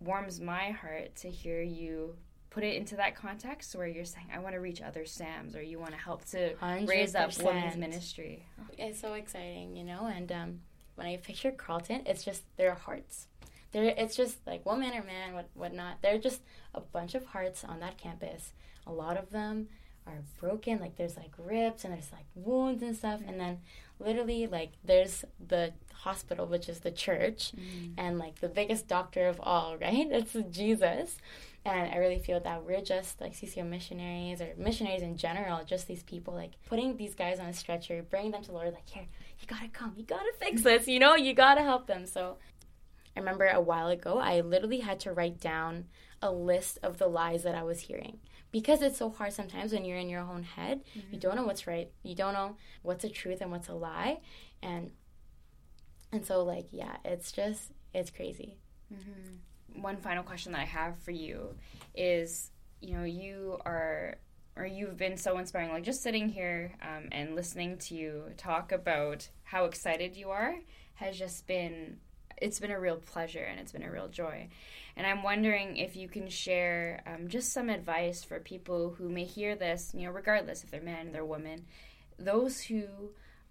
warms 0.00 0.40
my 0.40 0.70
heart 0.70 1.16
to 1.16 1.30
hear 1.30 1.62
you 1.62 2.16
put 2.50 2.64
it 2.64 2.76
into 2.76 2.96
that 2.96 3.14
context 3.14 3.74
where 3.76 3.86
you're 3.86 4.04
saying, 4.04 4.26
I 4.34 4.38
want 4.38 4.54
to 4.54 4.60
reach 4.60 4.80
other 4.80 5.04
SAMs 5.04 5.54
or 5.54 5.62
you 5.62 5.78
want 5.78 5.92
to 5.92 5.98
help 5.98 6.24
to 6.26 6.54
100%. 6.54 6.88
raise 6.88 7.14
up 7.14 7.30
women's 7.42 7.76
ministry. 7.76 8.46
It's 8.78 9.00
so 9.00 9.14
exciting, 9.14 9.76
you 9.76 9.84
know, 9.84 10.06
and 10.06 10.32
um, 10.32 10.60
when 10.94 11.06
I 11.06 11.16
picture 11.18 11.50
Carleton, 11.50 12.02
it's 12.06 12.24
just 12.24 12.42
their 12.56 12.74
hearts. 12.74 13.26
There, 13.72 13.84
it's 13.84 14.16
just 14.16 14.38
like 14.46 14.64
woman 14.64 14.94
or 14.94 15.04
man, 15.04 15.34
what 15.34 15.50
whatnot. 15.54 16.00
They're 16.00 16.18
just 16.18 16.40
a 16.74 16.80
bunch 16.80 17.14
of 17.14 17.26
hearts 17.26 17.64
on 17.64 17.80
that 17.80 17.98
campus. 17.98 18.52
A 18.86 18.92
lot 18.92 19.18
of 19.18 19.30
them 19.30 19.68
are 20.06 20.22
broken. 20.40 20.78
Like 20.80 20.96
there's 20.96 21.16
like 21.16 21.32
rips 21.36 21.84
and 21.84 21.92
there's 21.92 22.10
like 22.10 22.24
wounds 22.34 22.82
and 22.82 22.96
stuff. 22.96 23.20
And 23.26 23.38
then 23.38 23.60
literally 24.00 24.46
like 24.46 24.72
there's 24.84 25.24
the 25.44 25.72
hospital, 25.92 26.46
which 26.46 26.68
is 26.68 26.80
the 26.80 26.90
church, 26.90 27.52
mm. 27.56 27.92
and 27.98 28.18
like 28.18 28.40
the 28.40 28.48
biggest 28.48 28.88
doctor 28.88 29.28
of 29.28 29.40
all, 29.42 29.76
right? 29.80 30.06
It's 30.10 30.36
Jesus. 30.50 31.16
And 31.64 31.92
I 31.92 31.96
really 31.96 32.18
feel 32.18 32.40
that 32.40 32.64
we're 32.64 32.80
just 32.80 33.20
like 33.20 33.34
CCO 33.34 33.68
missionaries 33.68 34.40
or 34.40 34.54
missionaries 34.56 35.02
in 35.02 35.16
general, 35.16 35.64
just 35.64 35.86
these 35.86 36.02
people 36.02 36.32
like 36.34 36.52
putting 36.66 36.96
these 36.96 37.14
guys 37.14 37.40
on 37.40 37.46
a 37.46 37.52
stretcher, 37.52 38.02
bringing 38.08 38.30
them 38.30 38.42
to 38.42 38.48
the 38.48 38.54
Lord, 38.54 38.72
like, 38.72 38.88
here, 38.88 39.06
you 39.40 39.46
gotta 39.46 39.68
come, 39.68 39.92
you 39.96 40.04
gotta 40.04 40.32
fix 40.38 40.62
this, 40.62 40.88
you 40.88 40.98
know, 40.98 41.14
you 41.14 41.34
gotta 41.34 41.62
help 41.62 41.86
them. 41.86 42.06
So 42.06 42.38
I 43.16 43.20
remember 43.20 43.46
a 43.46 43.60
while 43.60 43.88
ago, 43.88 44.18
I 44.18 44.40
literally 44.40 44.80
had 44.80 45.00
to 45.00 45.12
write 45.12 45.40
down 45.40 45.86
a 46.22 46.30
list 46.30 46.78
of 46.82 46.98
the 46.98 47.06
lies 47.06 47.42
that 47.44 47.54
I 47.54 47.62
was 47.62 47.80
hearing 47.80 48.18
because 48.50 48.82
it's 48.82 48.98
so 48.98 49.10
hard 49.10 49.32
sometimes 49.32 49.72
when 49.72 49.84
you're 49.84 49.98
in 49.98 50.08
your 50.08 50.20
own 50.20 50.42
head. 50.42 50.80
Mm-hmm. 50.96 51.14
You 51.14 51.20
don't 51.20 51.36
know 51.36 51.44
what's 51.44 51.66
right. 51.66 51.90
You 52.02 52.14
don't 52.14 52.34
know 52.34 52.56
what's 52.82 53.04
a 53.04 53.08
truth 53.08 53.40
and 53.40 53.50
what's 53.50 53.68
a 53.68 53.74
lie, 53.74 54.20
and 54.62 54.90
and 56.12 56.24
so 56.24 56.42
like 56.44 56.68
yeah, 56.70 56.96
it's 57.04 57.32
just 57.32 57.72
it's 57.94 58.10
crazy. 58.10 58.56
Mm-hmm. 58.92 59.82
One 59.82 59.96
final 59.98 60.22
question 60.24 60.52
that 60.52 60.62
I 60.62 60.64
have 60.64 60.98
for 60.98 61.10
you 61.10 61.54
is, 61.94 62.50
you 62.80 62.96
know, 62.96 63.04
you 63.04 63.58
are 63.64 64.16
or 64.56 64.66
you've 64.66 64.96
been 64.96 65.16
so 65.16 65.38
inspiring. 65.38 65.70
Like 65.70 65.84
just 65.84 66.02
sitting 66.02 66.28
here 66.28 66.72
um, 66.82 67.08
and 67.12 67.36
listening 67.36 67.78
to 67.78 67.94
you 67.94 68.24
talk 68.36 68.72
about 68.72 69.28
how 69.44 69.66
excited 69.66 70.16
you 70.16 70.30
are 70.30 70.56
has 70.94 71.16
just 71.16 71.46
been 71.46 71.98
it's 72.40 72.60
been 72.60 72.70
a 72.70 72.80
real 72.80 72.96
pleasure 72.96 73.44
and 73.44 73.60
it's 73.60 73.72
been 73.72 73.82
a 73.82 73.90
real 73.90 74.08
joy. 74.08 74.48
And 74.96 75.06
I'm 75.06 75.22
wondering 75.22 75.76
if 75.76 75.94
you 75.94 76.08
can 76.08 76.28
share 76.28 77.02
um, 77.06 77.28
just 77.28 77.52
some 77.52 77.68
advice 77.68 78.24
for 78.24 78.40
people 78.40 78.94
who 78.98 79.08
may 79.08 79.24
hear 79.24 79.54
this, 79.54 79.92
you 79.94 80.06
know, 80.06 80.10
regardless 80.10 80.64
if 80.64 80.70
they're 80.70 80.80
men, 80.80 81.12
they're 81.12 81.24
women, 81.24 81.66
those 82.18 82.60
who 82.60 82.84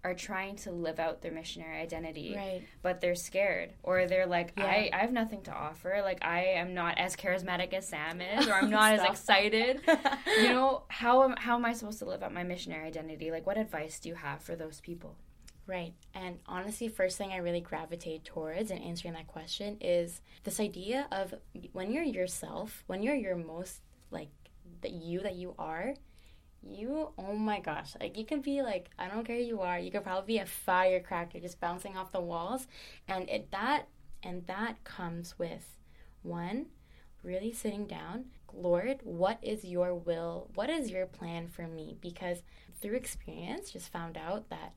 are 0.04 0.14
trying 0.14 0.56
to 0.56 0.70
live 0.70 1.00
out 1.00 1.22
their 1.22 1.32
missionary 1.32 1.80
identity, 1.80 2.34
right. 2.36 2.62
but 2.82 3.00
they're 3.00 3.16
scared, 3.16 3.70
or 3.82 4.06
they're 4.06 4.26
like, 4.26 4.52
yeah. 4.56 4.64
I, 4.64 4.90
I 4.92 4.98
have 4.98 5.12
nothing 5.12 5.42
to 5.42 5.52
offer. 5.52 6.00
Like, 6.04 6.24
I 6.24 6.44
am 6.44 6.72
not 6.72 6.98
as 6.98 7.16
charismatic 7.16 7.72
as 7.74 7.88
Sam 7.88 8.20
is, 8.20 8.46
or 8.46 8.54
I'm 8.54 8.70
not 8.70 8.92
as 8.92 9.04
excited. 9.04 9.80
you 10.38 10.50
know, 10.50 10.82
how 10.88 11.24
am, 11.24 11.34
how 11.36 11.56
am 11.56 11.64
I 11.64 11.72
supposed 11.72 11.98
to 11.98 12.04
live 12.04 12.22
out 12.22 12.32
my 12.32 12.44
missionary 12.44 12.86
identity? 12.86 13.30
Like, 13.30 13.46
what 13.46 13.58
advice 13.58 13.98
do 13.98 14.08
you 14.08 14.14
have 14.14 14.40
for 14.40 14.54
those 14.54 14.80
people? 14.80 15.16
Right. 15.68 15.92
And 16.14 16.38
honestly, 16.46 16.88
first 16.88 17.18
thing 17.18 17.30
I 17.30 17.36
really 17.36 17.60
gravitate 17.60 18.24
towards 18.24 18.70
in 18.70 18.78
answering 18.78 19.12
that 19.12 19.26
question 19.26 19.76
is 19.82 20.22
this 20.42 20.60
idea 20.60 21.06
of 21.12 21.34
when 21.72 21.92
you're 21.92 22.02
yourself, 22.02 22.84
when 22.86 23.02
you're 23.02 23.14
your 23.14 23.36
most 23.36 23.82
like 24.10 24.30
the 24.80 24.88
you 24.88 25.20
that 25.20 25.34
you 25.34 25.54
are, 25.58 25.92
you 26.62 27.10
oh 27.18 27.34
my 27.36 27.60
gosh, 27.60 27.94
like 28.00 28.16
you 28.16 28.24
can 28.24 28.40
be 28.40 28.62
like 28.62 28.88
I 28.98 29.08
don't 29.08 29.26
care 29.26 29.36
who 29.36 29.42
you 29.42 29.60
are, 29.60 29.78
you 29.78 29.90
could 29.90 30.04
probably 30.04 30.36
be 30.36 30.38
a 30.38 30.46
firecracker 30.46 31.38
just 31.38 31.60
bouncing 31.60 31.98
off 31.98 32.12
the 32.12 32.20
walls, 32.20 32.66
and 33.06 33.28
it 33.28 33.50
that 33.50 33.88
and 34.22 34.46
that 34.46 34.82
comes 34.84 35.38
with 35.38 35.76
one 36.22 36.66
really 37.22 37.52
sitting 37.52 37.86
down, 37.86 38.24
Lord, 38.54 39.00
what 39.02 39.38
is 39.42 39.64
your 39.64 39.94
will? 39.94 40.48
What 40.54 40.70
is 40.70 40.90
your 40.90 41.04
plan 41.04 41.48
for 41.48 41.66
me? 41.66 41.98
Because 42.00 42.38
through 42.80 42.96
experience, 42.96 43.70
just 43.70 43.92
found 43.92 44.16
out 44.16 44.48
that 44.48 44.72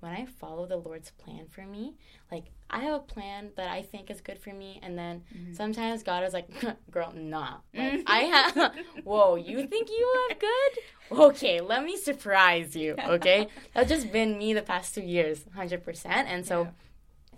when 0.00 0.12
I 0.12 0.26
follow 0.26 0.66
the 0.66 0.76
Lord's 0.76 1.10
plan 1.10 1.46
for 1.50 1.62
me, 1.62 1.94
like 2.30 2.46
I 2.68 2.80
have 2.80 2.94
a 2.94 3.00
plan 3.00 3.50
that 3.56 3.68
I 3.68 3.82
think 3.82 4.10
is 4.10 4.20
good 4.20 4.38
for 4.38 4.52
me, 4.52 4.80
and 4.82 4.98
then 4.98 5.22
mm-hmm. 5.34 5.54
sometimes 5.54 6.02
God 6.02 6.24
is 6.24 6.32
like, 6.32 6.48
"Girl, 6.90 7.12
nah." 7.14 7.58
Like, 7.74 8.02
I 8.06 8.18
have. 8.20 8.74
Whoa, 9.04 9.36
you 9.36 9.66
think 9.66 9.88
you 9.88 10.26
have 10.28 10.38
good? 10.38 11.18
Okay, 11.18 11.60
let 11.60 11.84
me 11.84 11.96
surprise 11.96 12.74
you. 12.74 12.96
Okay, 13.08 13.48
that's 13.74 13.88
just 13.88 14.12
been 14.12 14.38
me 14.38 14.52
the 14.52 14.62
past 14.62 14.94
two 14.94 15.02
years, 15.02 15.44
hundred 15.54 15.84
percent. 15.84 16.28
And 16.28 16.44
so, 16.44 16.62
yeah. 16.62 16.70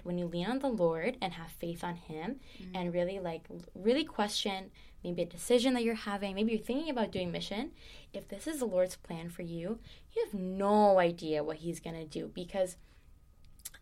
when 0.03 0.19
you 0.19 0.27
lean 0.27 0.47
on 0.47 0.59
the 0.61 0.69
Lord 0.69 1.17
and 1.21 1.35
have 1.35 1.51
faith 1.51 1.85
on 1.85 1.97
Him, 1.97 2.37
mm-hmm. 2.61 2.75
and 2.75 2.95
really 2.95 3.19
like 3.21 3.47
really 3.75 4.05
question 4.05 4.71
maybe 5.05 5.23
a 5.23 5.27
decision 5.27 5.75
that 5.75 5.85
you're 5.85 5.95
having, 5.95 6.35
maybe 6.35 6.53
you're 6.53 6.61
thinking 6.61 6.91
about 6.91 7.13
doing 7.13 7.31
mission, 7.31 7.71
if 8.13 8.29
this 8.29 8.47
is 8.47 8.59
the 8.59 8.65
Lord's 8.65 8.97
plan 8.97 9.31
for 9.31 9.43
you, 9.43 9.79
you 10.19 10.25
have 10.27 10.41
no 10.41 10.99
idea 10.99 11.45
what 11.45 11.57
He's 11.57 11.81
going 11.81 11.97
to 11.97 12.05
do 12.05 12.31
because, 12.35 12.77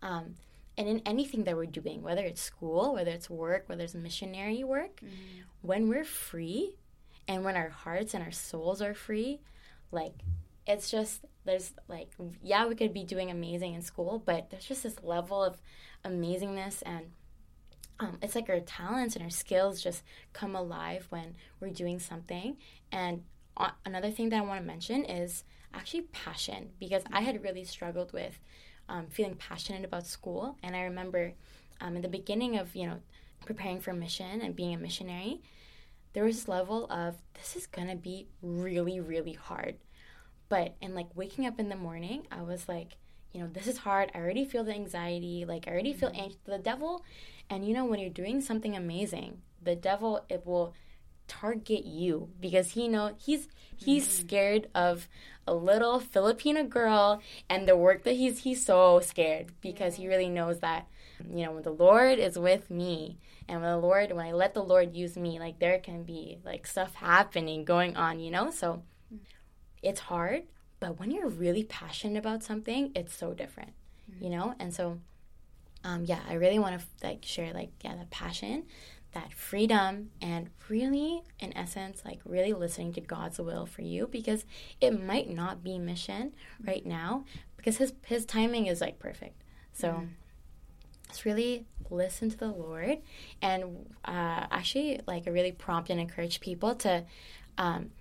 um, 0.03 0.35
and 0.79 0.89
in 0.89 1.03
anything 1.07 1.45
that 1.45 1.57
we're 1.57 1.67
doing, 1.67 2.03
whether 2.03 2.23
it's 2.23 2.41
school, 2.41 2.95
whether 2.95 3.11
it's 3.11 3.31
work, 3.31 3.65
whether 3.67 3.85
it's 3.85 3.95
missionary 3.95 4.63
work, 4.65 4.97
mm-hmm. 4.97 5.43
when 5.63 5.89
we're 5.89 6.05
free 6.05 6.77
and 7.27 7.45
when 7.45 7.57
our 7.57 7.71
hearts 7.71 8.15
and 8.15 8.23
our 8.23 8.33
souls 8.33 8.83
are 8.83 8.95
free, 8.95 9.41
like, 9.91 10.13
it's 10.67 10.91
just, 10.91 11.25
there's 11.45 11.73
like, 11.89 12.11
yeah, 12.43 12.67
we 12.67 12.75
could 12.75 12.93
be 12.93 13.05
doing 13.05 13.31
amazing 13.31 13.75
in 13.75 13.83
school, 13.83 14.23
but 14.25 14.51
there's 14.51 14.67
just 14.67 14.83
this 14.83 15.03
level 15.03 15.43
of 15.43 15.57
amazingness 16.05 16.83
and 16.85 17.07
um, 17.99 18.19
it's 18.21 18.35
like 18.35 18.51
our 18.51 18.61
talents 18.61 19.17
and 19.17 19.25
our 19.25 19.31
skills 19.31 19.83
just 19.83 20.03
come 20.33 20.55
alive 20.55 21.07
when 21.11 21.35
we're 21.61 21.71
doing 21.71 21.99
something. 21.99 22.59
And 22.93 23.23
uh, 23.57 23.71
another 23.85 24.11
thing 24.11 24.29
that 24.31 24.39
I 24.39 24.43
want 24.43 24.61
to 24.61 24.67
mention 24.67 25.05
is 25.05 25.45
actually 25.75 26.03
passion, 26.03 26.71
because 26.79 27.03
I 27.13 27.21
had 27.21 27.43
really 27.43 27.65
struggled 27.65 28.13
with 28.13 28.39
um, 28.89 29.07
feeling 29.09 29.35
passionate 29.35 29.85
about 29.85 30.07
school. 30.07 30.57
And 30.63 30.77
I 30.77 30.83
remember 30.83 31.35
um, 31.81 31.97
in 31.97 32.03
the 32.03 32.09
beginning 32.09 32.57
of, 32.59 32.75
you 32.75 32.87
know, 32.87 33.01
preparing 33.45 33.81
for 33.81 33.93
mission 33.93 34.41
and 34.41 34.57
being 34.57 34.75
a 34.75 34.79
missionary, 34.79 35.43
there 36.13 36.25
was 36.25 36.37
this 36.37 36.49
level 36.49 36.91
of 36.91 37.17
this 37.35 37.57
is 37.57 37.67
going 37.67 37.89
to 37.89 37.97
be 37.97 38.29
really, 38.41 39.01
really 39.01 39.35
hard. 39.35 39.77
But 40.49 40.77
in 40.81 40.95
like 40.95 41.09
waking 41.15 41.47
up 41.47 41.59
in 41.59 41.69
the 41.69 41.77
morning, 41.77 42.27
I 42.31 42.43
was 42.43 42.69
like, 42.69 42.97
you 43.33 43.41
know, 43.41 43.49
this 43.49 43.67
is 43.67 43.79
hard. 43.79 44.11
I 44.15 44.19
already 44.19 44.45
feel 44.45 44.65
the 44.65 44.73
anxiety. 44.73 45.45
Like 45.47 45.69
I 45.69 45.73
already 45.73 45.93
feel 45.93 46.09
mm-hmm. 46.09 46.21
anxious. 46.21 46.39
The 46.45 46.59
devil 46.59 47.05
and 47.51 47.67
you 47.67 47.75
know, 47.75 47.85
when 47.85 48.01
you're 48.01 48.11
doing 48.11 48.41
something 48.41 48.77
amazing, 48.77 49.43
the 49.63 49.77
devil 49.77 50.25
it 50.29 50.47
will 50.47 50.75
target 51.29 51.85
you 51.85 52.29
because 52.41 52.73
he 52.73 52.89
know 52.89 53.15
he's 53.19 53.49
he's 53.77 54.05
mm-hmm. 54.05 54.27
scared 54.27 54.69
of 54.75 55.09
a 55.47 55.55
little 55.55 56.01
Filipino 56.01 56.65
girl 56.65 57.21
and 57.49 57.69
the 57.69 57.77
work 57.77 58.05
that 58.05 58.17
he's 58.17 58.41
he's 58.41 58.65
so 58.65 59.01
scared 59.01 59.47
because 59.61 59.97
he 59.97 60.09
really 60.09 60.29
knows 60.29 60.61
that 60.61 60.87
you 61.31 61.45
know 61.45 61.53
when 61.53 61.63
the 61.63 61.71
Lord 61.71 62.19
is 62.19 62.39
with 62.39 62.71
me 62.71 63.19
and 63.49 63.61
when 63.61 63.71
the 63.71 63.79
Lord 63.79 64.13
when 64.13 64.27
I 64.27 64.33
let 64.33 64.55
the 64.55 64.65
Lord 64.65 64.95
use 64.95 65.17
me 65.17 65.39
like 65.39 65.59
there 65.59 65.79
can 65.79 66.03
be 66.03 66.39
like 66.45 66.67
stuff 66.67 66.95
happening 66.95 67.65
going 67.65 67.97
on 67.97 68.21
you 68.21 68.31
know 68.31 68.51
so 68.51 68.83
mm. 69.13 69.19
it's 69.83 70.01
hard 70.01 70.45
but 70.81 70.99
when 70.99 71.11
you're 71.11 71.29
really 71.29 71.65
passionate 71.65 72.19
about 72.19 72.43
something 72.43 72.93
it's 72.95 73.17
so 73.17 73.33
different 73.33 73.73
mm-hmm. 74.11 74.25
you 74.25 74.31
know 74.31 74.55
and 74.59 74.75
so 74.75 74.99
um, 75.87 76.05
yeah, 76.05 76.19
I 76.29 76.35
really 76.35 76.59
want 76.59 76.81
to 76.81 77.07
like 77.07 77.25
share 77.25 77.53
like 77.53 77.71
yeah 77.83 77.95
the 77.95 78.07
passion, 78.07 78.65
that 79.17 79.33
freedom, 79.33 80.11
and 80.21 80.51
really 80.69 81.23
in 81.41 81.57
essence 81.57 82.03
like 82.05 82.21
really 82.25 82.53
listening 82.53 82.93
to 82.93 83.01
God's 83.01 83.39
will 83.39 83.67
for 83.67 83.83
you 83.83 84.07
because 84.07 84.45
it 84.81 85.03
might 85.03 85.31
not 85.31 85.65
be 85.65 85.79
mission 85.79 86.33
right 86.65 86.85
now 86.85 87.25
because 87.57 87.79
his 87.79 87.95
his 88.05 88.25
timing 88.25 88.67
is 88.67 88.81
like 88.81 88.99
perfect. 88.99 89.43
So. 89.73 89.89
Mm. 89.89 90.09
Just 91.09 91.25
really 91.25 91.65
listen 91.89 92.31
to 92.31 92.37
the 92.37 92.49
Lord, 92.49 92.99
and 93.41 93.87
uh, 94.05 94.47
actually, 94.51 95.01
like, 95.07 95.25
really 95.27 95.53
prompt 95.53 95.89
and 95.89 96.01
encourage 96.01 96.41
people 96.41 96.75
to 96.75 97.05
um, 97.59 97.93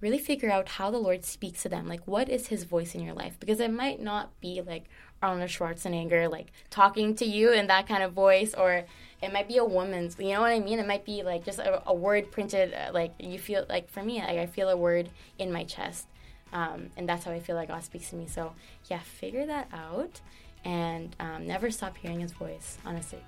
really 0.00 0.18
figure 0.18 0.50
out 0.50 0.68
how 0.68 0.90
the 0.90 0.96
Lord 0.96 1.26
speaks 1.26 1.62
to 1.64 1.68
them. 1.68 1.86
Like, 1.86 2.06
what 2.06 2.30
is 2.30 2.46
His 2.46 2.64
voice 2.64 2.94
in 2.94 3.02
your 3.02 3.12
life? 3.12 3.36
Because 3.38 3.60
it 3.60 3.70
might 3.70 4.00
not 4.00 4.40
be 4.40 4.62
like 4.66 4.84
Arnold 5.24 5.50
Schwarzenegger 5.50 6.30
like 6.30 6.52
talking 6.70 7.14
to 7.16 7.24
you 7.24 7.52
in 7.52 7.66
that 7.68 7.86
kind 7.88 8.02
of 8.02 8.12
voice, 8.12 8.54
or 8.54 8.84
it 9.22 9.32
might 9.32 9.48
be 9.48 9.56
a 9.56 9.64
woman's. 9.64 10.16
You 10.18 10.32
know 10.34 10.40
what 10.40 10.52
I 10.52 10.60
mean? 10.60 10.78
It 10.78 10.86
might 10.86 11.04
be 11.04 11.22
like 11.22 11.44
just 11.44 11.58
a, 11.58 11.82
a 11.88 11.94
word 11.94 12.30
printed. 12.30 12.74
Uh, 12.74 12.92
like 12.92 13.12
you 13.18 13.38
feel 13.38 13.64
like 13.68 13.90
for 13.90 14.02
me, 14.02 14.20
I, 14.20 14.42
I 14.42 14.46
feel 14.46 14.68
a 14.68 14.76
word 14.76 15.08
in 15.38 15.52
my 15.52 15.64
chest, 15.64 16.06
um, 16.52 16.90
and 16.96 17.08
that's 17.08 17.24
how 17.24 17.32
I 17.32 17.40
feel 17.40 17.56
like 17.56 17.68
God 17.68 17.82
speaks 17.84 18.10
to 18.10 18.16
me. 18.16 18.26
So 18.26 18.52
yeah, 18.90 19.00
figure 19.00 19.46
that 19.46 19.68
out, 19.72 20.20
and 20.64 21.14
um, 21.20 21.46
never 21.46 21.70
stop 21.70 21.96
hearing 21.96 22.20
His 22.20 22.32
voice. 22.32 22.78
Honestly. 22.84 23.20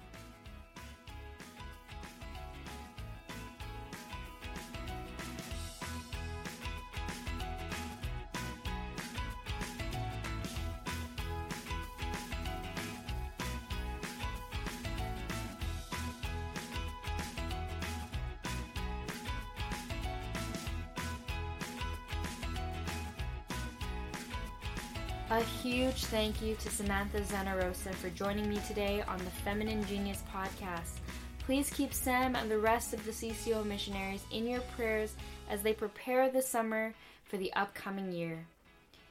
A 25.28 25.42
huge 25.42 26.04
thank 26.04 26.40
you 26.40 26.54
to 26.54 26.70
Samantha 26.70 27.20
Zenarosa 27.20 27.92
for 27.96 28.10
joining 28.10 28.48
me 28.48 28.60
today 28.68 29.02
on 29.08 29.18
the 29.18 29.30
Feminine 29.42 29.84
Genius 29.86 30.22
podcast. 30.32 31.00
Please 31.40 31.68
keep 31.68 31.92
Sam 31.92 32.36
and 32.36 32.48
the 32.48 32.60
rest 32.60 32.94
of 32.94 33.04
the 33.04 33.10
CCO 33.10 33.66
missionaries 33.66 34.22
in 34.30 34.46
your 34.46 34.60
prayers 34.76 35.14
as 35.50 35.62
they 35.62 35.72
prepare 35.72 36.30
the 36.30 36.40
summer 36.40 36.94
for 37.24 37.38
the 37.38 37.52
upcoming 37.54 38.12
year. 38.12 38.46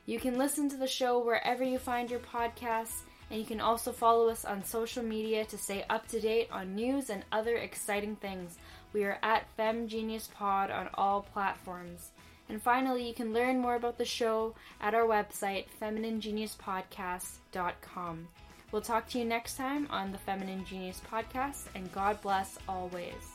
You 0.06 0.18
can 0.18 0.38
listen 0.38 0.70
to 0.70 0.78
the 0.78 0.88
show 0.88 1.20
wherever 1.20 1.66
you 1.66 1.80
find 1.80 2.10
your 2.10 2.22
podcasts, 2.22 3.02
and 3.30 3.38
you 3.38 3.46
can 3.46 3.60
also 3.60 3.92
follow 3.92 4.30
us 4.30 4.46
on 4.46 4.64
social 4.64 5.04
media 5.04 5.44
to 5.44 5.58
stay 5.58 5.84
up 5.90 6.08
to 6.08 6.22
date 6.22 6.48
on 6.50 6.76
news 6.76 7.10
and 7.10 7.26
other 7.34 7.58
exciting 7.58 8.16
things. 8.16 8.58
We 8.94 9.04
are 9.04 9.20
at 9.22 9.50
Fem 9.58 9.90
Genius 9.90 10.30
Pod 10.34 10.72
on 10.72 10.90
all 10.94 11.24
platforms. 11.24 12.12
And 12.48 12.62
finally, 12.62 13.08
you 13.08 13.14
can 13.14 13.34
learn 13.34 13.60
more 13.60 13.76
about 13.76 13.98
the 13.98 14.06
show 14.06 14.54
at 14.80 14.94
our 14.94 15.06
website, 15.06 15.66
femininegeniuspodcast.com. 15.82 18.28
We'll 18.72 18.82
talk 18.82 19.10
to 19.10 19.20
you 19.20 19.26
next 19.26 19.58
time 19.58 19.88
on 19.90 20.12
the 20.12 20.18
Feminine 20.18 20.66
Genius 20.66 21.02
Podcast, 21.12 21.66
and 21.76 21.92
God 21.92 22.22
bless 22.22 22.58
always. 22.68 23.35